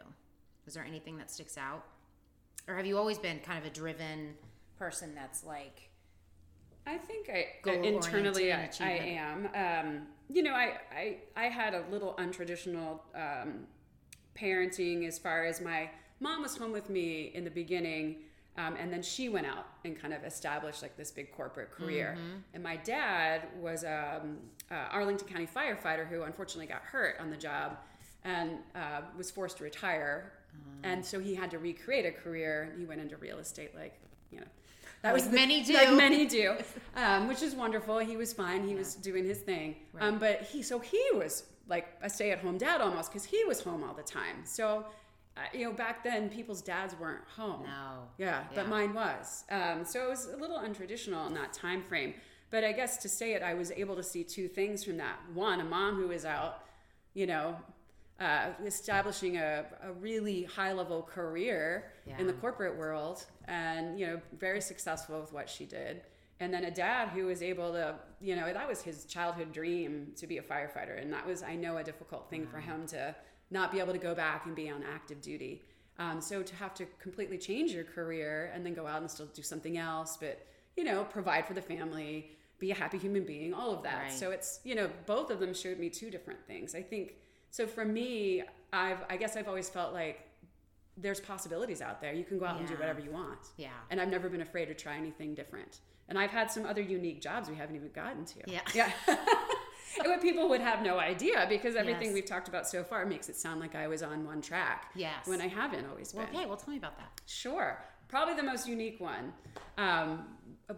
[0.65, 1.83] Was there anything that sticks out?
[2.67, 4.35] Or have you always been kind of a driven
[4.77, 5.89] person that's like,
[6.85, 9.49] I think I internally I, I am.
[9.55, 13.67] Um, you know, I, I I had a little untraditional um,
[14.37, 18.17] parenting as far as my mom was home with me in the beginning,
[18.57, 22.17] um, and then she went out and kind of established like this big corporate career.
[22.17, 22.37] Mm-hmm.
[22.53, 24.37] And my dad was a um,
[24.69, 27.77] uh, Arlington County firefighter who unfortunately got hurt on the job
[28.23, 30.33] and uh, was forced to retire.
[30.83, 32.73] And so he had to recreate a career.
[32.77, 33.93] He went into real estate, like
[34.31, 34.45] you know.
[35.01, 35.73] That Like the- many do.
[35.73, 36.55] Like many do,
[36.95, 37.99] um, which is wonderful.
[37.99, 38.67] He was fine.
[38.67, 39.75] He was doing his thing.
[39.99, 43.83] Um, but he, so he was like a stay-at-home dad almost because he was home
[43.83, 44.37] all the time.
[44.45, 44.85] So,
[45.37, 47.63] uh, you know, back then people's dads weren't home.
[47.63, 48.03] no.
[48.17, 49.43] Yeah, but mine was.
[49.49, 52.13] Um, so it was a little untraditional in that time frame.
[52.51, 55.17] But I guess to say it, I was able to see two things from that.
[55.33, 56.59] One, a mom who was out,
[57.13, 57.55] you know,
[58.23, 64.21] uh, establishing a, a really high level career in the corporate world and, you know,
[64.39, 66.01] very successful with what she did.
[66.39, 70.13] And then a dad who was able to, you know, that was his childhood dream
[70.15, 71.01] to be a firefighter.
[71.01, 73.15] And that was, I know, a difficult thing for him to
[73.51, 75.63] not be able to go back and be on active duty.
[75.99, 79.27] Um, so to have to completely change your career and then go out and still
[79.27, 80.45] do something else, but,
[80.75, 84.03] you know, provide for the family, be a happy human being, all of that.
[84.03, 84.11] Right.
[84.11, 86.73] So it's, you know, both of them showed me two different things.
[86.73, 87.15] I think
[87.53, 88.41] so for me,
[88.73, 90.27] I've I guess I've always felt like
[90.97, 92.11] there's possibilities out there.
[92.11, 93.41] You can go out and do whatever you want.
[93.57, 93.69] Yeah.
[93.91, 95.81] And I've never been afraid to try anything different.
[96.09, 98.39] And I've had some other unique jobs we haven't even gotten to.
[98.47, 98.61] Yeah.
[98.73, 98.91] Yeah.
[99.07, 102.13] and what people would have no idea because everything Yes.
[102.15, 104.89] we've talked about so far makes it sound like I was on one track.
[104.95, 105.27] Yes.
[105.27, 106.23] When I haven't always been.
[106.23, 107.21] okay, well, tell me about that.
[107.27, 107.83] Sure.
[108.07, 109.31] Probably the most unique one
[109.77, 110.25] um,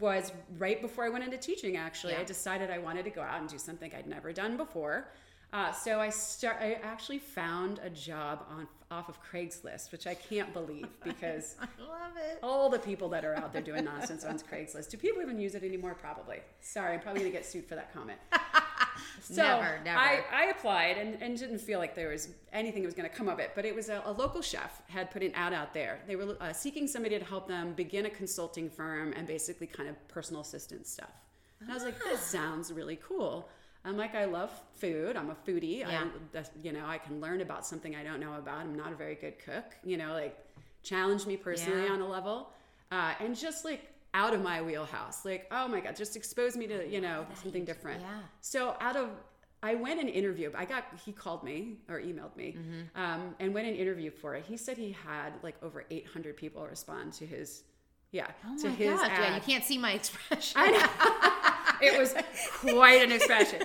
[0.01, 2.13] was right before I went into teaching, actually.
[2.13, 2.19] Yeah.
[2.19, 5.09] I decided I wanted to go out and do something I'd never done before.
[5.55, 6.57] Uh, so I start.
[6.59, 11.67] I actually found a job on off of Craigslist, which I can't believe because I
[11.81, 12.39] love it.
[12.43, 14.89] all the people that are out there doing nonsense on Craigslist.
[14.89, 15.95] Do people even use it anymore?
[15.95, 16.39] Probably.
[16.59, 18.19] Sorry, I'm probably gonna get sued for that comment.
[19.21, 19.97] So Never, never.
[19.97, 23.15] I, I applied and, and didn't feel like there was anything that was going to
[23.15, 25.73] come of it, but it was a, a local chef had put an ad out
[25.73, 25.99] there.
[26.07, 29.89] They were uh, seeking somebody to help them begin a consulting firm and basically kind
[29.89, 31.09] of personal assistant stuff.
[31.59, 33.49] And I was like, this sounds really cool.
[33.85, 35.15] I'm like, I love food.
[35.15, 35.79] I'm a foodie.
[35.79, 36.05] Yeah.
[36.33, 38.59] I, you know, I can learn about something I don't know about.
[38.59, 39.65] I'm not a very good cook.
[39.83, 40.37] You know, like
[40.83, 41.91] challenge me personally Yeah.
[41.93, 42.49] on a level,
[42.91, 43.81] uh, and just like
[44.13, 45.23] out of my wheelhouse.
[45.25, 48.01] Like, oh my god, just expose me to you know something different.
[48.01, 48.07] Yeah.
[48.41, 49.09] So out of
[49.63, 50.53] I went and interviewed.
[50.55, 53.01] I got he called me or emailed me, Mm-hmm.
[53.01, 54.45] um, and went and interviewed for it.
[54.45, 57.63] He said he had like over 800 people respond to his,
[58.11, 60.53] yeah, Oh to my his gosh, yeah, you can't see my expression.
[60.61, 61.44] I know.
[61.85, 62.13] It was
[62.51, 63.61] quite an expression.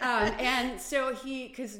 [0.00, 1.78] Um, and so he, because,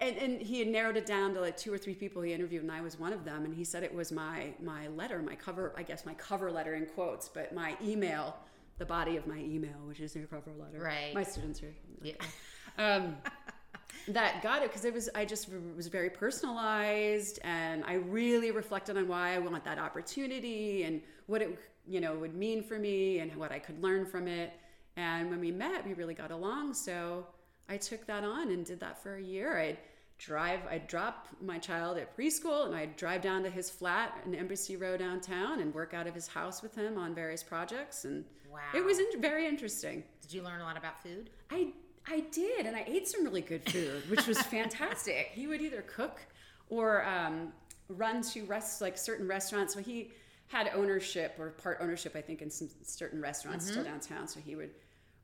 [0.00, 2.62] and, and he had narrowed it down to like two or three people he interviewed,
[2.62, 3.44] and I was one of them.
[3.44, 6.74] And he said it was my my letter, my cover, I guess my cover letter
[6.74, 8.36] in quotes, but my email,
[8.78, 10.84] the body of my email, which is your cover letter.
[10.84, 11.14] Right.
[11.14, 11.74] My students are.
[12.02, 12.14] Yeah.
[12.78, 13.16] Um,
[14.08, 18.96] that got it because it was I just was very personalized and I really reflected
[18.96, 23.18] on why I want that opportunity and what it you know would mean for me
[23.18, 24.52] and what I could learn from it.
[24.96, 26.74] And when we met, we really got along.
[26.74, 27.26] So
[27.68, 29.58] I took that on and did that for a year.
[29.58, 29.78] I'd
[30.18, 34.34] drive, I'd drop my child at preschool and I'd drive down to his flat in
[34.34, 38.04] Embassy Row downtown and work out of his house with him on various projects.
[38.04, 38.60] And Wow.
[38.74, 40.02] it was in- very interesting.
[40.22, 41.28] Did you learn a lot about food?
[41.50, 41.72] I
[42.08, 45.30] I did, and I ate some really good food, which was fantastic.
[45.34, 46.20] he would either cook
[46.70, 47.52] or um,
[47.88, 49.74] run to rest like certain restaurants.
[49.74, 50.12] So he
[50.46, 53.90] had ownership or part ownership, I think, in some certain restaurants still Mm-hmm.
[53.92, 54.28] downtown.
[54.28, 54.70] So he would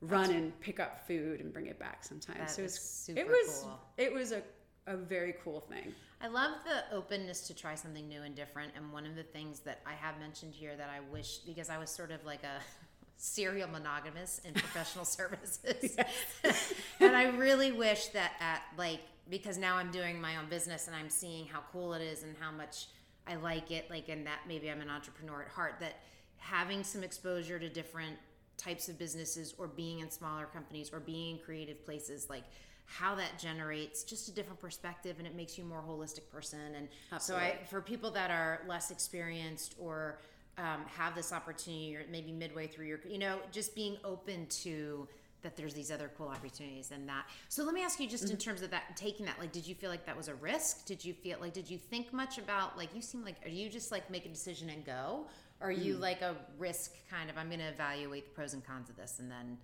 [0.03, 2.53] run and pick up food and bring it back sometimes.
[2.53, 3.79] So it's, super it was cool.
[3.97, 4.41] it was a,
[4.87, 5.93] a very cool thing.
[6.21, 8.71] I love the openness to try something new and different.
[8.77, 11.77] And one of the things that I have mentioned here that I wish, because I
[11.77, 12.61] was sort of like a
[13.17, 15.97] serial monogamous in professional services.
[16.99, 20.95] and I really wish that at like, because now I'm doing my own business and
[20.95, 22.87] I'm seeing how cool it is and how much
[23.25, 25.95] I like it, like, and that maybe I'm an entrepreneur at heart, that
[26.37, 28.17] having some exposure to different
[28.63, 32.43] types of businesses or being in smaller companies or being in creative places, like,
[32.85, 36.59] how that generates just a different perspective and it makes you a more holistic person.
[36.75, 36.87] And
[37.21, 40.19] so i for people that are less experienced or
[40.57, 45.07] um, have this opportunity or maybe midway through your you know just being open to
[45.41, 47.25] that there's these other cool opportunities and that.
[47.49, 49.75] So let me ask you just in terms of that taking that like did you
[49.75, 50.85] feel like that was a risk?
[50.85, 53.69] Did you feel like did you think much about like you seem like are you
[53.69, 55.25] just like make a decision and go
[55.63, 58.63] or are you like a risk kind of i'm going to evaluate the pros and
[58.65, 59.57] cons of this and then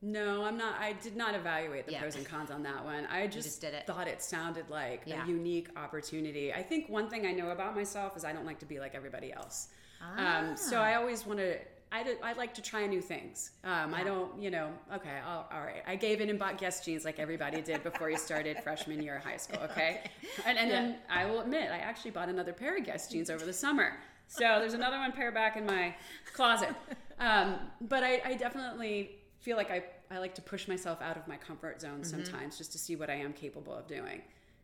[0.00, 0.74] No, I'm not.
[0.80, 2.00] I did not evaluate the Yeah.
[2.02, 3.04] pros and cons on that one.
[3.06, 3.84] I just, just did it.
[3.84, 5.24] thought it sounded like Yeah.
[5.24, 6.52] a unique opportunity.
[6.52, 8.94] I think one thing I know about myself is I don't like to be like
[8.94, 9.56] everybody else.
[10.16, 10.84] Um, so Ah.
[10.88, 11.58] I always want to.
[11.90, 13.50] I, do- I like to try new things.
[13.64, 15.82] Um, I don't, you know, okay, I'll, all right.
[15.86, 19.16] I gave in and bought Guess jeans like everybody did before you started freshman year
[19.16, 20.02] of high school, okay?
[20.46, 23.44] And, and then I will admit, I actually bought another pair of Guess jeans over
[23.44, 23.96] the summer.
[24.28, 25.94] So there's another one pair back in my
[26.34, 26.74] closet.
[27.18, 31.26] Um, but I, I definitely feel like I, I like to push myself out of
[31.26, 32.04] my comfort zone Mm-hmm.
[32.04, 34.22] sometimes just to see what I am capable of doing.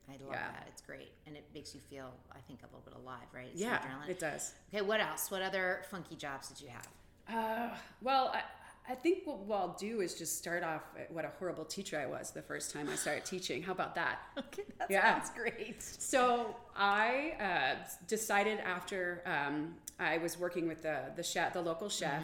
[0.09, 0.49] i love Yeah.
[0.53, 3.49] that it's great and it makes you feel i think a little bit alive right
[3.53, 4.11] It's Yeah, adrenaline.
[4.11, 4.53] it does.
[4.73, 6.89] okay what else what other funky jobs did you have
[7.27, 8.43] Uh, well, I,
[8.89, 12.07] I think what, I'll do is just start off at what a horrible teacher I
[12.07, 13.63] was the first time I started teaching.
[13.63, 14.19] How about that?
[14.39, 15.19] okay that Yeah.
[15.19, 21.55] sounds great So I uh, decided after um, I was working with the the chef,
[21.55, 22.23] the local chef,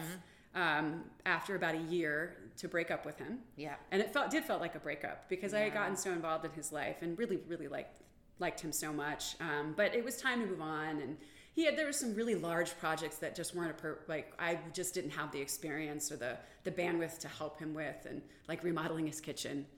[0.53, 3.39] um, after about a year to break up with him.
[3.55, 6.45] yeah and it felt did felt like a breakup because I had gotten so involved
[6.45, 7.95] in his life and really really liked
[8.39, 9.35] liked him so much.
[9.39, 11.17] Um, but it was time to move on, and
[11.53, 14.57] he had there were some really large projects that just weren't a per, like I
[14.73, 18.63] just didn't have the experience or the the bandwidth to help him with, and like
[18.63, 19.65] remodeling his kitchen.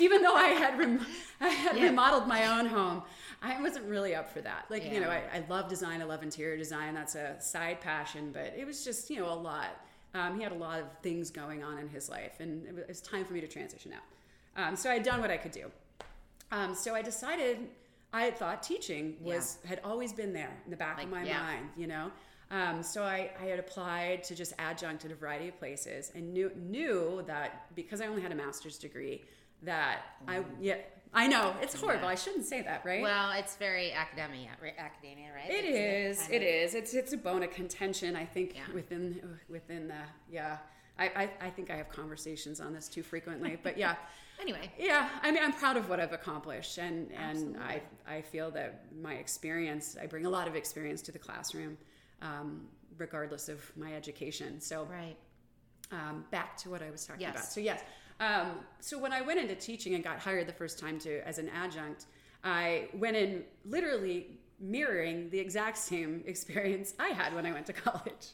[0.00, 1.06] Even though I had rem-
[1.40, 1.84] I had Yeah.
[1.84, 3.02] remodeled my own home,
[3.40, 4.66] I wasn't really up for that.
[4.68, 6.94] Like you know, I, I love design, I love interior design.
[6.94, 9.68] That's a side passion, but it was just you know a lot.
[10.14, 13.00] Um, he had a lot of things going on in his life, and it was
[13.00, 14.02] time for me to transition out.
[14.56, 15.70] Um, so I had done what I could do.
[16.52, 17.58] Um, so I decided
[18.14, 21.24] I had thought teaching was had always been there in the back Like, of my
[21.24, 21.42] yeah.
[21.42, 22.10] mind, you know.
[22.50, 26.32] Um, so I, I had applied to just adjunct at a variety of places and
[26.32, 29.24] knew knew that because I only had a master's degree
[29.62, 30.76] that I yeah
[31.12, 32.10] I know it's horrible Yeah.
[32.10, 34.74] I shouldn't say that right Well, it's very academia, right?
[34.78, 35.50] academia, right?
[35.50, 36.18] it Isn't is.
[36.22, 36.74] kind It of- is.
[36.76, 38.14] It's it's a bone of contention.
[38.14, 38.72] I think Yeah.
[38.72, 40.58] within within the yeah.
[40.98, 43.96] I, I I think I have conversations on this too frequently, but yeah,
[44.40, 45.08] Anyway, yeah.
[45.22, 49.14] I mean, I'm proud of what I've accomplished, and and I I feel that my
[49.14, 49.96] experience.
[50.00, 51.78] I bring a lot of experience to the classroom,
[52.20, 52.62] um,
[52.98, 54.60] regardless of my education.
[54.60, 55.16] So right.
[55.92, 57.34] um, back to what I was talking Yes.
[57.34, 57.44] about.
[57.44, 57.82] So yes,
[58.20, 61.38] um, so when I went into teaching and got hired the first time to as
[61.38, 62.06] an adjunct,
[62.42, 67.72] I went in literally mirroring the exact same experience I had when I went to
[67.72, 68.32] college.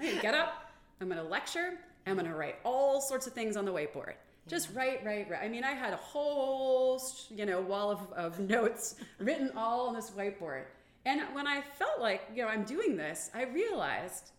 [0.00, 0.63] I get up,
[1.00, 1.74] I'm going to lecture,
[2.06, 4.14] I'm going to write all sorts of things on the whiteboard.
[4.46, 5.40] Just write, write, write.
[5.42, 9.94] I mean, I had a whole, you know, wall of, of notes written all on
[9.94, 10.64] this whiteboard.
[11.06, 14.30] And when I felt like, you know, I'm doing this, I realized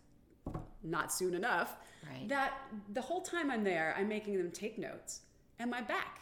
[0.83, 1.75] not soon enough
[2.07, 2.29] Right.
[2.29, 2.53] that
[2.93, 5.21] the whole time I'm there, I'm making them take notes,
[5.57, 6.19] and my back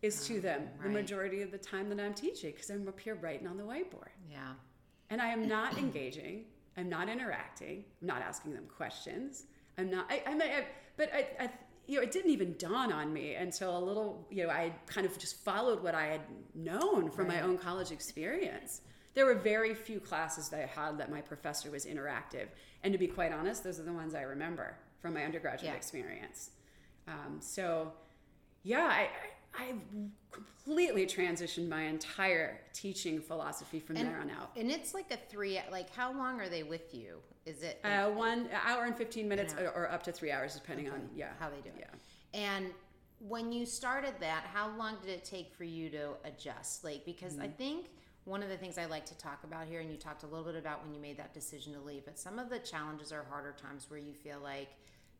[0.00, 2.98] is to ah, them the majority of the time that I'm teaching because I'm up
[2.98, 4.54] here writing on the whiteboard, Yeah.
[5.10, 6.46] and I am not engaging.
[6.78, 7.84] I'm not interacting.
[8.00, 9.44] I'm not asking them questions.
[9.78, 10.06] I'm not.
[10.10, 10.64] I, I, I
[10.96, 11.50] but I, I,
[11.86, 14.26] you know, it didn't even dawn on me until a little.
[14.30, 16.22] You know, I kind of just followed what I had
[16.54, 18.80] known from my own college experience.
[19.14, 22.48] There were very few classes that I had that my professor was interactive,
[22.82, 25.76] and to be quite honest, those are the ones I remember from my undergraduate Yeah.
[25.76, 26.50] experience.
[27.08, 27.92] Um, so,
[28.62, 29.08] yeah, I,
[29.58, 29.74] I, I
[30.32, 34.50] completely transitioned my entire teaching philosophy from And- there on out.
[34.56, 35.60] And it's like a three.
[35.70, 37.18] Like, how long are they with you?
[37.46, 40.90] Is it Uh, one hour and 15 minutes or, or up to three hours, depending
[40.90, 41.30] on, yeah.
[41.38, 41.78] how they do it?
[41.78, 42.40] Yeah.
[42.40, 42.74] And
[43.20, 46.84] when you started that, how long did it take for you to adjust?
[46.84, 47.86] Like, because I think
[48.24, 50.44] one of the things I like to talk about here, and you talked a little
[50.44, 53.24] bit about when you made that decision to leave, but some of the challenges are
[53.30, 54.68] harder times where you feel like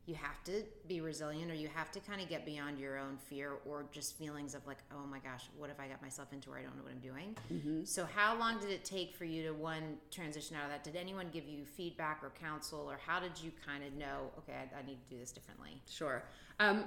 [0.07, 3.17] you have to be resilient or you have to kind of get beyond your own
[3.17, 6.49] fear or just feelings of like, oh my gosh, what have I got myself into
[6.49, 7.85] where I don't know what I'm doing?
[7.85, 10.85] So, how long did it take for you to one transition out of that?
[10.85, 14.53] Did anyone give you feedback or counsel, or how did you kind of know, okay,
[14.53, 15.81] I, I need to do this differently?
[15.89, 16.23] Sure.
[16.61, 16.85] Um,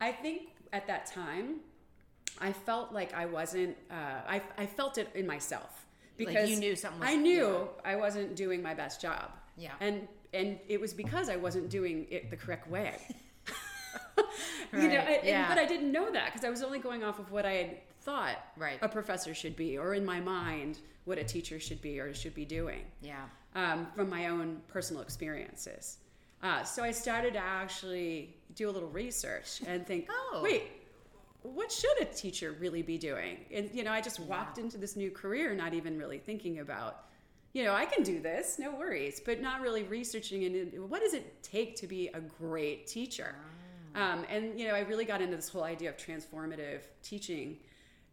[0.00, 1.60] I think at that time,
[2.40, 3.76] I felt like I wasn't.
[3.88, 3.94] Uh,
[4.28, 5.86] I I felt it in myself
[6.18, 9.30] Like because you knew something was- I knew I wasn't doing my best job.
[9.56, 9.72] Yeah.
[9.80, 12.94] And and it was because I wasn't doing it the correct way.
[14.72, 17.18] you know, I- and- but I didn't know that because I was only going off
[17.18, 18.78] of what I had thought Right.
[18.82, 22.34] a professor should be, or in my mind what a teacher should be or should
[22.34, 23.24] be doing Yeah.
[23.54, 25.98] um, from my own personal experiences.
[26.42, 30.40] Uh, so I started to actually do a little research and think, Oh.
[30.42, 30.64] wait,
[31.42, 33.38] what should a teacher really be doing?
[33.52, 37.04] And you know, I just walked into this new career not even really thinking about,
[37.52, 41.14] you know, I can do this, no worries, but not really researching into what does
[41.14, 43.34] it take to be a great teacher.
[43.94, 47.56] Um, and you know, I really got into this whole idea of transformative teaching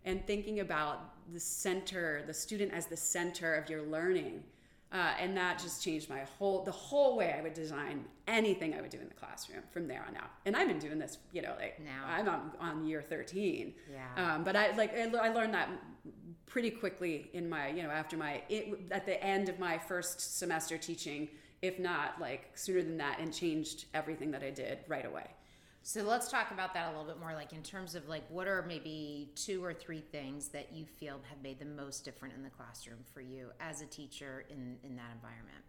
[0.05, 4.43] and thinking about the center, the student as the center of your learning.
[4.91, 8.81] Uh, and that just changed my whole the whole way I would design anything I
[8.81, 10.29] would do in the classroom from there on out.
[10.45, 12.05] And I've been doing this, you know, like Now.
[12.07, 13.73] I'm on, on year 13.
[13.91, 14.35] Yeah.
[14.35, 15.69] Um, but I like I I learned that
[16.45, 20.37] pretty quickly in my you know after my it, at the end of my first
[20.37, 21.29] semester teaching,
[21.61, 25.27] if not like sooner than that, and changed everything that I did right away.
[25.87, 27.35] So let's talk about that a little bit more.
[27.35, 31.19] Like in terms of like, what are maybe two or three things that you feel
[31.29, 34.95] have made the most different in the classroom for you as a teacher in in
[34.95, 35.63] that environment?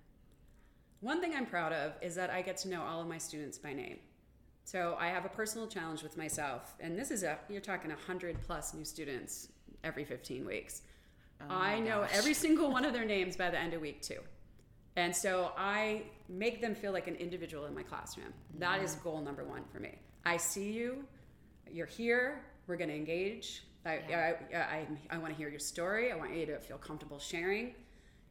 [1.00, 3.58] One thing I'm proud of is that I get to know all of my students
[3.58, 3.98] by name.
[4.64, 8.40] So I have a personal challenge with myself, and this is a you're talking hundred
[8.40, 9.48] plus new students
[9.84, 10.80] every 15 weeks.
[11.42, 12.10] Oh I know gosh.
[12.14, 14.20] every single one of their names by the end of week two.
[14.96, 18.32] And so I make them feel like an individual in my classroom.
[18.58, 19.98] That is goal number one for me.
[20.26, 21.04] I see you,
[21.70, 23.62] you're here, we're going to engage.
[23.84, 24.34] I, Yeah.
[24.52, 26.10] I, I, I want to hear your story.
[26.10, 27.74] I want you to feel comfortable sharing.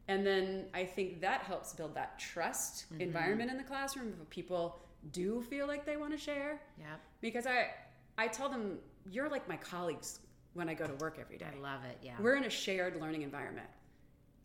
[0.08, 4.78] And then I think that helps build that trust environment in the classroom where people
[5.10, 6.60] do feel like they want to share.
[6.78, 7.00] Yep.
[7.20, 7.70] Because I,
[8.18, 8.78] I tell them,
[9.10, 10.20] you're like my colleagues
[10.54, 11.46] when I go to work every day.
[11.56, 11.98] I love it.
[12.02, 12.12] Yeah.
[12.20, 13.68] We're in a shared learning environment.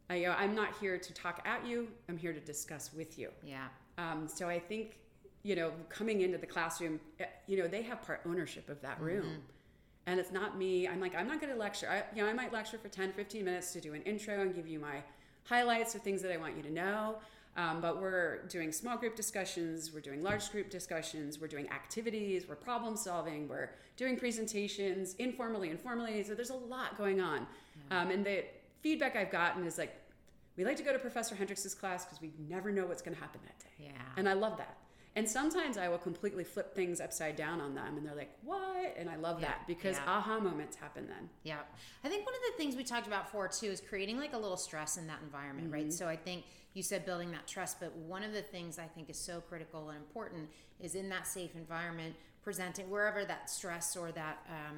[0.09, 1.87] I, I'm not here to talk at you.
[2.09, 3.29] I'm here to discuss with you.
[3.43, 3.67] yeah.
[3.97, 4.97] Um, so I think,
[5.43, 8.99] you know, coming into the classroom, eh, you know, they have part ownership of that
[9.01, 9.25] room.
[10.07, 10.87] And it's not me.
[10.87, 11.87] I'm like, I'm not going to lecture.
[11.89, 14.53] I, you know, I might lecture for 10, 15 minutes to do an intro and
[14.53, 15.03] give you my
[15.43, 17.17] highlights or things that I want you to know.
[17.57, 22.45] Um, but we're doing small group discussions, we're doing large group discussions, we're doing activities,
[22.47, 26.23] we're problem solving, we're doing presentations informally, and formally.
[26.23, 27.45] So there's a lot going on.
[27.91, 28.45] Um, and the
[28.79, 29.93] feedback I've gotten is like,
[30.55, 33.21] we like to go to Professor Hendricks' class because we never know what's going to
[33.21, 33.85] happen that day.
[33.85, 34.01] Yeah.
[34.15, 34.77] And I love that.
[35.15, 38.95] And sometimes I will completely flip things upside down on them and they're like, what?
[38.97, 40.03] And I love Yeah, that because yeah.
[40.09, 41.29] aha moments happen then.
[41.43, 41.59] Yeah.
[42.03, 44.37] I think one of the things we talked about for too is creating like a
[44.37, 45.73] little stress in that environment, Mm-hmm.
[45.83, 45.93] right?
[45.93, 49.09] So I think you said building that trust, but one of the things I think
[49.09, 50.49] is so critical and important
[50.79, 54.77] is in that safe environment, presenting wherever that stress or that um,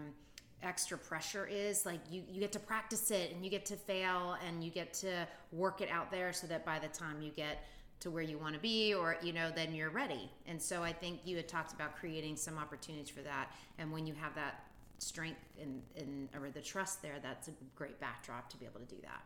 [0.63, 4.36] extra pressure is, like you, you get to practice it and you get to fail
[4.47, 7.63] and you get to work it out there so that by the time you get
[8.04, 10.91] to where you want to be or you know then you're ready and so i
[10.91, 14.66] think you had talked about creating some opportunities for that and when you have that
[14.99, 18.95] strength in, in or the trust there that's a great backdrop to be able to
[18.95, 19.22] do that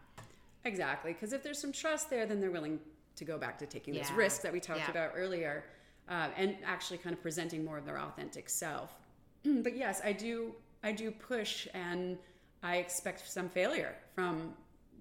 [0.66, 1.14] Exactly.
[1.14, 2.80] Because if there's some trust there, then they're willing
[3.16, 4.92] to go back to taking those risks that we talked Yeah.
[4.92, 5.64] about earlier
[6.10, 8.94] uh, and actually kind of presenting more of their authentic self.
[9.44, 10.54] but yes, I do,
[10.84, 12.18] I do push and
[12.64, 14.54] I expect some failure from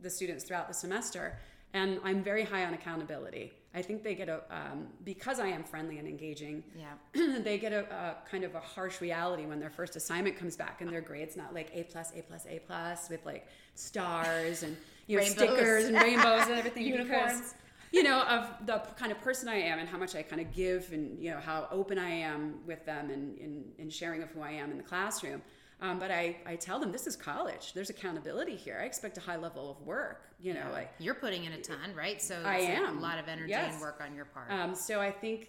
[0.02, 1.38] the students throughout the semester.
[1.74, 3.52] And I'm very high on accountability.
[3.76, 7.74] I think they get a, um, because I am friendly and engaging, yeah they get
[7.74, 11.02] a, a kind of a harsh reality when their first assignment comes back and their
[11.02, 14.74] grade's not like A plus, A plus, A plus with like stars and
[15.06, 15.36] you know Rainbows.
[15.36, 17.32] stickers and rainbows and everything Unicorns.
[17.32, 17.54] because
[17.92, 20.52] you know of the kind of person I am and how much I kind of
[20.54, 24.30] give and you know how open I am with them and in, in sharing of
[24.30, 25.42] who I am in the classroom.
[25.80, 27.74] Um, but I, I tell them this is college.
[27.74, 28.78] There's accountability here.
[28.80, 30.22] I expect a high level of work.
[30.40, 32.98] You know, like you're putting in a ton right so I am.
[32.98, 33.72] a lot of energy Yes.
[33.74, 35.48] and work on your part Um, so I think,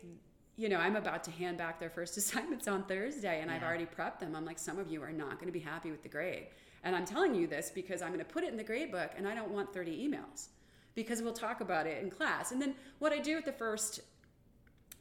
[0.57, 3.85] you know, I'm about to hand back their first assignments on Thursday, and I've already
[3.85, 4.35] prepped them.
[4.35, 6.47] I'm like, some of you are not going to be happy with the grade,
[6.83, 9.11] and I'm telling you this because I'm going to put it in the grade book,
[9.17, 10.47] and I don't want 30 emails
[10.95, 12.51] because we'll talk about it in class.
[12.51, 14.01] And then what I do with the first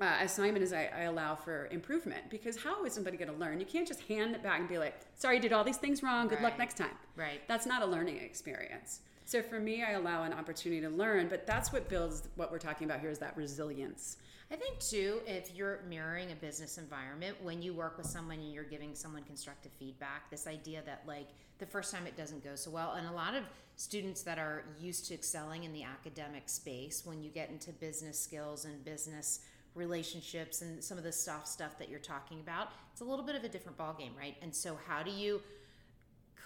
[0.00, 3.60] uh, assignment is I, I allow for improvement because how is somebody going to learn?
[3.60, 6.02] You can't just hand it back and be like, sorry, you did all these things
[6.02, 6.28] wrong.
[6.28, 6.90] Good luck next time.
[7.16, 9.00] right That's not a learning experience.
[9.24, 12.58] So for me, I allow an opportunity to learn, but that's what builds what we're
[12.58, 14.18] talking about here is that resilience.
[14.52, 18.52] I think too, if you're mirroring a business environment, when you work with someone and
[18.52, 21.26] you're giving someone constructive feedback, this idea that like
[21.58, 23.42] the first time it doesn't go so well, and a lot of
[23.74, 28.20] students that are used to excelling in the academic space, when you get into business
[28.20, 29.40] skills and business
[29.76, 33.36] relationships and some of the soft stuff that you're talking about, it's a little bit
[33.36, 34.36] of a different ballgame, right?
[34.42, 35.40] And so, how do you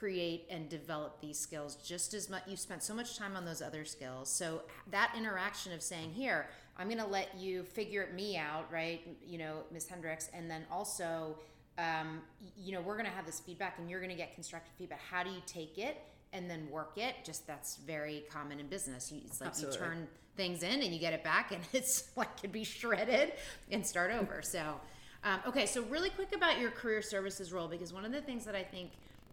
[0.00, 3.60] create and develop these skills just as much you spent so much time on those
[3.60, 4.32] other skills.
[4.32, 9.06] So that interaction of saying here i'm going to let you figure me out right?
[9.22, 11.36] You know ms hendricks and then also
[11.76, 12.22] um,
[12.56, 15.00] you know we're going to have this feedback and you're going to get constructive feedback.
[15.02, 16.02] How do you take it
[16.32, 19.78] and then work it just that's very common in business you, it's like Absolutely.
[19.78, 23.32] you turn things in and you get it back and it's like could be shredded
[23.70, 24.80] and start over so
[25.24, 28.44] um, okay so really quick about your career services role because one of the things
[28.44, 28.90] that i think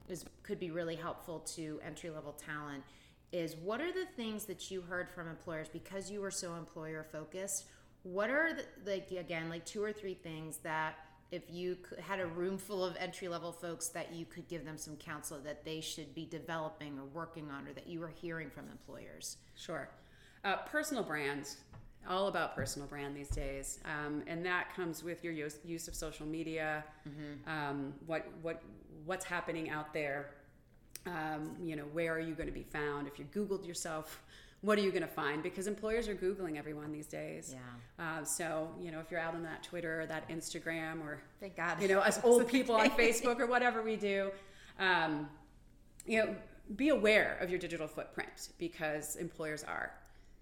[0.10, 2.84] is could be really helpful to entry level talent
[3.32, 7.06] is what are the things that you heard from employers because you were so employer
[7.12, 7.66] focused
[8.04, 10.96] what are the, like again like two or three things that
[11.32, 14.78] if you had a room full of entry level folks that you could give them
[14.78, 18.50] some counsel that they should be developing or working on or that you were hearing
[18.50, 19.90] from employers Sure.
[20.44, 21.50] Uh, personal brand,
[22.08, 25.96] all about personal brand these days, um, and that comes with your use, use of
[25.96, 26.84] social media.
[27.52, 28.62] Um, what what
[29.06, 30.30] what's happening out there?
[31.06, 33.08] Um, you know, where are you going to be found?
[33.08, 34.22] If you Googled yourself,
[34.62, 35.44] what are you going to find?
[35.44, 37.56] Because employers are Googling everyone these days.
[37.56, 38.20] Yeah.
[38.20, 41.56] Uh, so you know, if you're out on that Twitter or that Instagram or thank
[41.56, 44.32] god you know, us old people on Facebook or whatever we do,
[44.80, 45.30] um,
[46.06, 46.36] you know,
[46.76, 49.92] be aware of your digital footprint because employers are.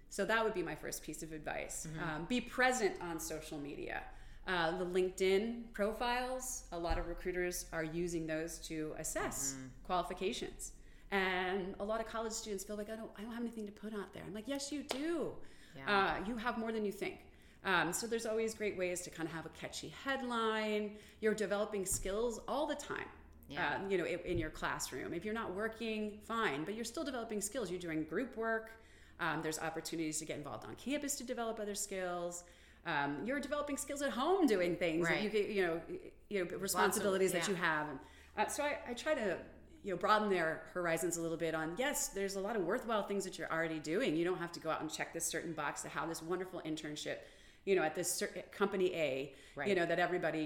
[0.10, 1.88] So that would be my first piece of advice.
[2.02, 4.02] Um, be present on social media.
[4.48, 9.56] Uh, the LinkedIn profiles, a lot of recruiters are using those to assess
[9.86, 10.72] qualifications.
[11.16, 13.72] And a lot of college students feel like I don't, I don't have anything to
[13.72, 14.24] put out there.
[14.28, 15.32] I'm like, yes, you do.
[15.76, 16.18] Yeah.
[16.20, 17.18] Uh, you have more than you think.
[17.64, 20.92] Um, so there's always great ways to kind of have a catchy headline.
[21.22, 23.10] You're developing skills all the time.
[23.50, 23.76] Yeah.
[23.76, 25.14] Uh, you know, in, in your classroom.
[25.14, 27.70] If you're not working, fine, but you're still developing skills.
[27.72, 28.72] You're doing group work.
[29.20, 32.44] Um, there's opportunities to get involved on campus to develop other skills.
[32.86, 35.24] Um, you're developing skills at home, doing things that Right.
[35.24, 35.82] you get, you know,
[36.30, 37.50] you know, responsibilities that yeah.
[37.50, 37.90] you have.
[37.90, 38.00] And,
[38.38, 39.38] uh, so I, I try to
[39.86, 43.04] you know broaden their horizons a little bit on yes there's a lot of worthwhile
[43.04, 44.16] things that you're already doing.
[44.18, 46.60] You don't have to go out and check this certain box to have this wonderful
[46.66, 47.18] internship
[47.66, 49.34] you know at this cer- company a
[49.70, 50.46] you know that everybody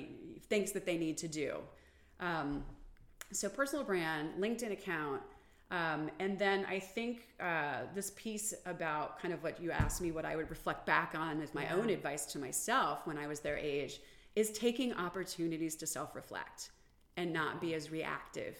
[0.51, 1.49] thinks that they need to do.
[2.19, 2.63] Um,
[3.31, 5.21] so personal brand linkedin account
[5.71, 10.09] Um, and then I think uh, this piece about kind of what you asked me,
[10.11, 11.75] what I would reflect back on as my Yeah.
[11.77, 13.93] own advice to myself when I was their age,
[14.35, 16.71] is taking opportunities to self reflect
[17.17, 18.55] and not be as reactive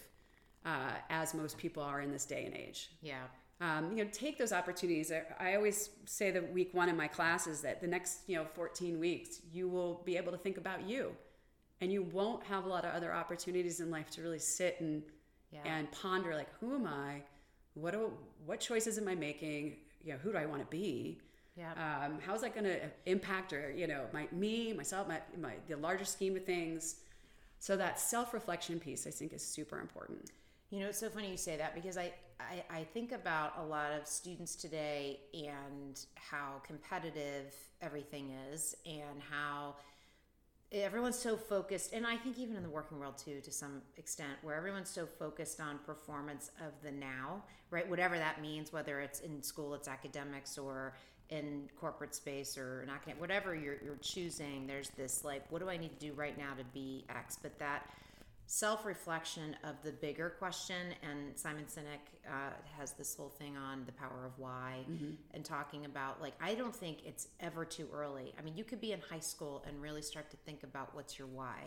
[0.66, 2.90] uh, as most people are in this day and age.
[3.02, 3.24] Yeah.
[3.62, 5.12] Um, you know, take those opportunities.
[5.40, 8.98] I, always say that week one in my classes that the next, you know, 14
[9.00, 11.12] weeks, you will be able to think about you
[11.82, 15.04] and you won't have a lot of other opportunities in life to really sit and
[15.52, 15.62] Yeah.
[15.66, 17.24] and ponder like who am i
[17.74, 18.12] what do
[18.46, 21.20] what choices am i making you know who do i want to be
[21.58, 21.72] Yeah.
[22.06, 25.76] um, how's that going to impact or you know my me myself my, my the
[25.78, 26.98] larger scheme of things
[27.60, 30.30] so that self-reflection piece i think is super important
[30.70, 33.64] You know, it's so funny you say that because I, I, I think about a
[33.64, 39.76] lot of students today and how competitive everything is and how
[40.72, 44.34] everyone's so focused and i think even in the working world too to some extent
[44.44, 47.42] where everyone's so focused on performance of the now
[47.72, 47.88] right?
[47.90, 50.96] Whatever that means whether it's in school it's academics or
[51.30, 55.78] in corporate space or academic whatever you're, you're choosing there's this like what do i
[55.78, 57.38] need to do right now to be x?
[57.42, 57.90] But that
[58.52, 63.92] self-reflection of the bigger question and simon sinek uh, has this whole thing on the
[63.92, 64.78] power of why
[65.36, 68.34] and talking about like i don't think it's ever too early.
[68.38, 71.20] I mean you could be in high school and really start to think about what's
[71.20, 71.58] your why.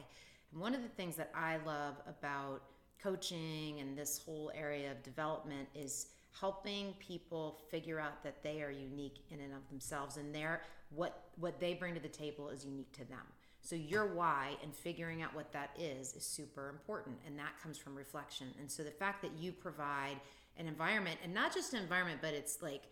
[0.53, 2.62] And one of the things that i love about
[3.01, 6.07] coaching and this whole area of development is
[6.41, 11.28] helping people figure out that they are unique in and of themselves and their what
[11.37, 13.26] what they bring to the table is unique to them
[13.64, 17.78] so your why and figuring out what that is is super important and that comes
[17.78, 20.16] from reflection and so the fact that you provide
[20.58, 22.82] an environment and not just an environment but it's like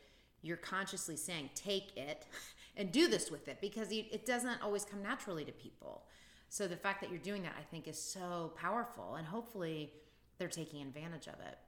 [0.43, 2.27] you're consciously saying take it
[2.77, 6.05] and do this with it because it doesn't always come naturally to people
[6.49, 9.93] so the fact that you're doing that i think is so powerful and hopefully
[10.39, 11.59] they're taking advantage of it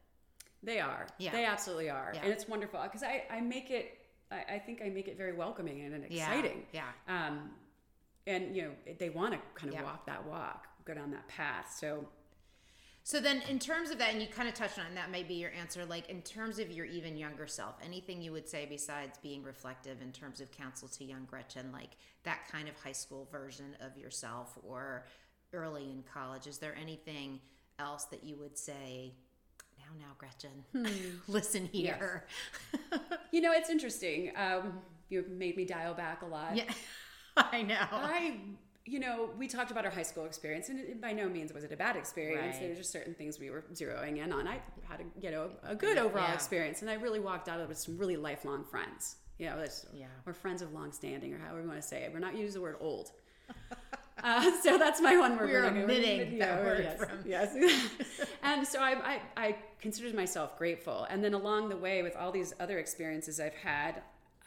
[0.63, 1.33] they are Yeah.
[1.33, 2.21] they absolutely are Yeah.
[2.23, 3.99] and it's wonderful because I, I make it
[4.31, 6.29] I, I think i make it very welcoming and Yeah.
[6.31, 6.85] exciting Yeah.
[7.09, 7.51] um,
[8.27, 9.85] and you know they want to kind of Yeah.
[9.85, 12.07] walk that walk go down that path so
[13.05, 15.11] So then, in terms of that, and you kind of touched on it, and that
[15.11, 15.85] may be your answer.
[15.85, 20.01] Like in terms of your even younger self, anything you would say besides being reflective
[20.01, 23.99] in terms of counsel to young Gretchen, like that kind of high school version of
[23.99, 25.05] yourself, or
[25.53, 26.47] early in college?
[26.47, 27.41] Is there anything
[27.81, 29.15] else that you would say?
[29.81, 30.65] Now, now, Gretchen,
[31.27, 32.27] listen here.
[33.33, 34.31] You know, it's interesting.
[34.37, 36.55] Um, you made me dial back a lot.
[36.55, 36.65] yeah,
[37.37, 37.77] I know.
[37.91, 38.37] I,
[38.85, 41.65] you know, we talked about our high school experience, and it, by no means was
[41.65, 42.55] it a bad experience.
[42.55, 42.61] Right.
[42.61, 44.47] There were just certain things we were zeroing in on.
[44.49, 46.35] I had a, you know, a good overall Yeah.
[46.35, 49.17] experience, and I really walked out of it with some really lifelong friends.
[49.39, 50.07] You know, that's, Yeah.
[50.25, 52.13] we're friends of long standing, or however you want to say it.
[52.13, 53.11] We're not using the word old.
[54.25, 55.49] Uh, so that's my one word.
[55.51, 58.29] We're omitting that yeah, word yes, from- yes.
[58.45, 61.09] and so I, I, I considered myself grateful.
[61.11, 64.01] And then along the way, with all these other experiences I've had,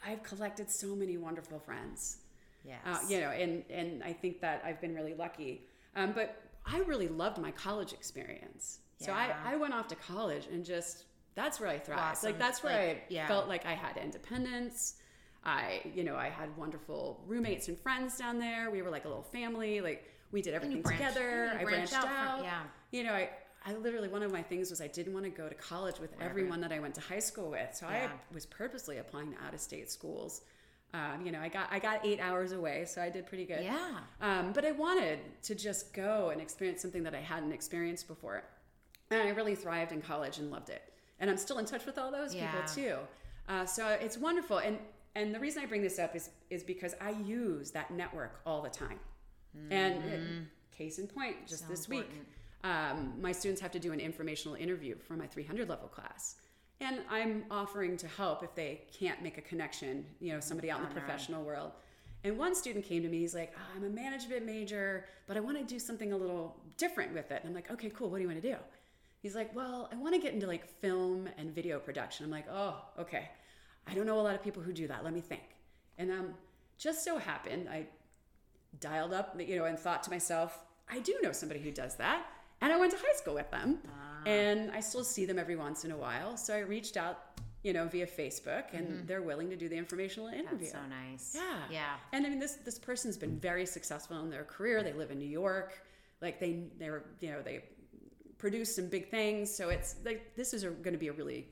[0.06, 2.18] I've collected so many wonderful friends.
[2.66, 2.78] Yes.
[2.84, 5.66] Uh, you know, and and I think that I've been really lucky.
[5.94, 8.80] Um, but I really loved my college experience.
[8.98, 9.06] Yeah.
[9.06, 11.04] So I, I went off to college and just
[11.34, 12.00] that's where I thrived.
[12.00, 13.28] Blossomed, Like that's where like, I yeah.
[13.28, 14.96] felt like I had independence.
[15.44, 18.70] I, you know, I had wonderful roommates and friends down there.
[18.70, 19.80] We were like a little family.
[19.80, 21.50] Like we did everything branched- together.
[21.58, 22.36] I branched branched out out.
[22.38, 22.62] from- yeah.
[22.90, 23.30] You know, I,
[23.64, 26.10] I literally one of my things was I didn't want to go to college with
[26.20, 27.74] everyone that I went to high school with.
[27.74, 28.08] So Yeah.
[28.12, 30.40] I was purposely applying to out of state schools.
[30.94, 33.62] Um, you know, I got I got eight hours away, so I did pretty good.
[33.62, 33.98] Yeah.
[34.20, 38.42] Um, but I wanted to just go and experience something that I hadn't experienced before,
[39.10, 40.82] and I really thrived in college and loved it.
[41.20, 42.50] And I'm still in touch with all those Yeah.
[42.50, 42.96] people too.
[43.48, 44.58] Uh, so it's wonderful.
[44.58, 44.78] And
[45.14, 48.62] and the reason I bring this up is is because I use that network all
[48.62, 49.00] the time.
[49.70, 51.72] And uh, case in point, just Mm-hmm.
[51.74, 52.10] So this week,
[52.64, 56.36] um, my students have to do an informational interview for my 300 level class.
[56.80, 60.80] And I'm offering to help if they can't make a connection, you know, somebody out
[60.80, 61.72] in the professional world.
[62.22, 65.40] And one student came to me, he's like, "Oh, I'm a management major, but I
[65.40, 67.40] want to do something a little different with it.
[67.42, 68.10] And I'm like, okay, cool.
[68.10, 68.56] What do you want to do?
[69.22, 72.24] He's like, well, I want to get into like film and video production.
[72.24, 73.30] I'm like, oh, okay.
[73.86, 75.04] I don't know a lot of people who do that.
[75.04, 75.42] Let me think.
[75.98, 76.34] And um,
[76.78, 77.86] just so happened, I
[78.80, 80.58] dialed up, you know, and thought to myself,
[80.88, 82.26] I do know somebody who does that.
[82.60, 83.78] And I went to high school with them.
[84.24, 86.36] And I still see them every once in a while.
[86.36, 89.06] So I reached out, you know, via Facebook and mm-hmm.
[89.06, 90.70] they're willing to do the informational interview.
[90.70, 91.32] That's so nice.
[91.34, 91.58] Yeah.
[91.70, 91.94] Yeah.
[92.12, 94.82] And I mean this this person's been very successful in their career.
[94.82, 95.80] They live in New York.
[96.22, 97.64] Like they they're you know, they
[98.38, 99.54] produce some big things.
[99.54, 101.48] So it's like this is going to be a really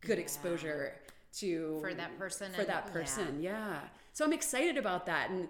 [0.00, 0.24] good Yeah.
[0.24, 0.94] exposure
[1.38, 2.92] to For that person For and- that yeah.
[2.92, 3.42] person.
[3.42, 3.80] Yeah.
[4.12, 5.48] So I'm excited about that and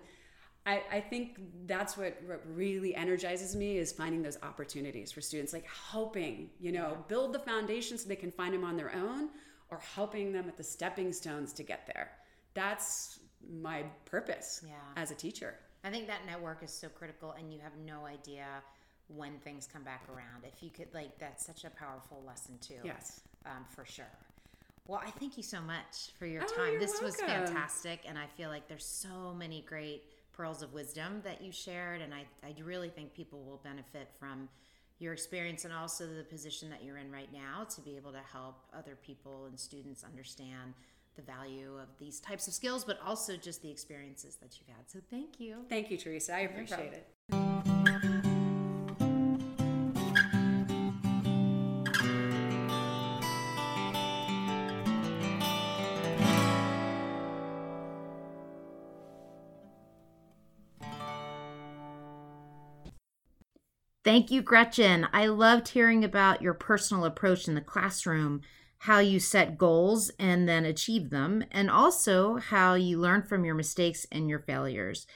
[0.67, 5.53] I, I think that's what, what really energizes me is finding those opportunities for students,
[5.53, 7.03] like helping, you know, yeah.
[7.07, 9.31] build the foundation so they can find them on their own
[9.71, 12.11] or helping them at the stepping stones to get there.
[12.55, 14.73] That's my purpose yeah.
[14.97, 15.55] as a teacher.
[15.85, 18.47] I think that network is so critical, and you have no idea
[19.07, 20.43] when things come back around.
[20.43, 22.81] If you could, like, that's such a powerful lesson, too.
[22.83, 23.21] Yes.
[23.45, 24.11] Um, for sure.
[24.89, 26.81] Well, I thank you so much for your oh, time.
[26.81, 27.07] This welcome.
[27.07, 30.03] was fantastic, and I feel like there's so many great
[30.37, 34.49] pearls of wisdom that you shared, and I, I really think people will benefit from
[34.99, 38.21] your experience and also the position that you're in right now to be able to
[38.33, 40.75] help other people and students understand
[41.17, 44.89] the value of these types of skills, but also just the experiences that you've had.
[44.89, 45.65] So thank you.
[45.69, 46.35] Thank you, Teresa.
[46.35, 47.46] I appreciate it.
[64.07, 65.09] Thank you, Gretchen.
[65.13, 68.41] I loved hearing about your personal approach in the classroom,
[68.79, 73.57] how you set goals and then achieve them, and also how you learn from your
[73.57, 75.09] mistakes and your failures.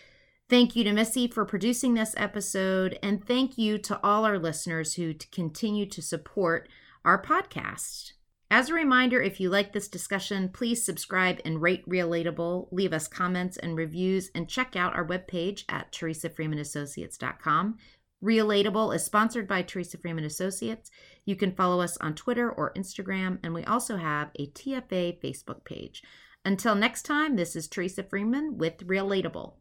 [0.49, 4.95] Thank you to Missy for producing this episode, and thank you to all our listeners
[4.95, 6.68] who continue to support
[7.05, 8.14] our podcast.
[8.51, 13.07] As a reminder, if you like this discussion, please subscribe and rate Relatable, leave us
[13.07, 17.78] comments and reviews, and check out our webpage at teresafreemanassociates.com.
[18.23, 20.91] Relatable is sponsored by Teresa Freeman Associates.
[21.25, 25.64] You can follow us on Twitter or Instagram, and we also have a TFA Facebook
[25.64, 26.03] page.
[26.45, 29.55] Until next time, this is Teresa Freeman with Relatable.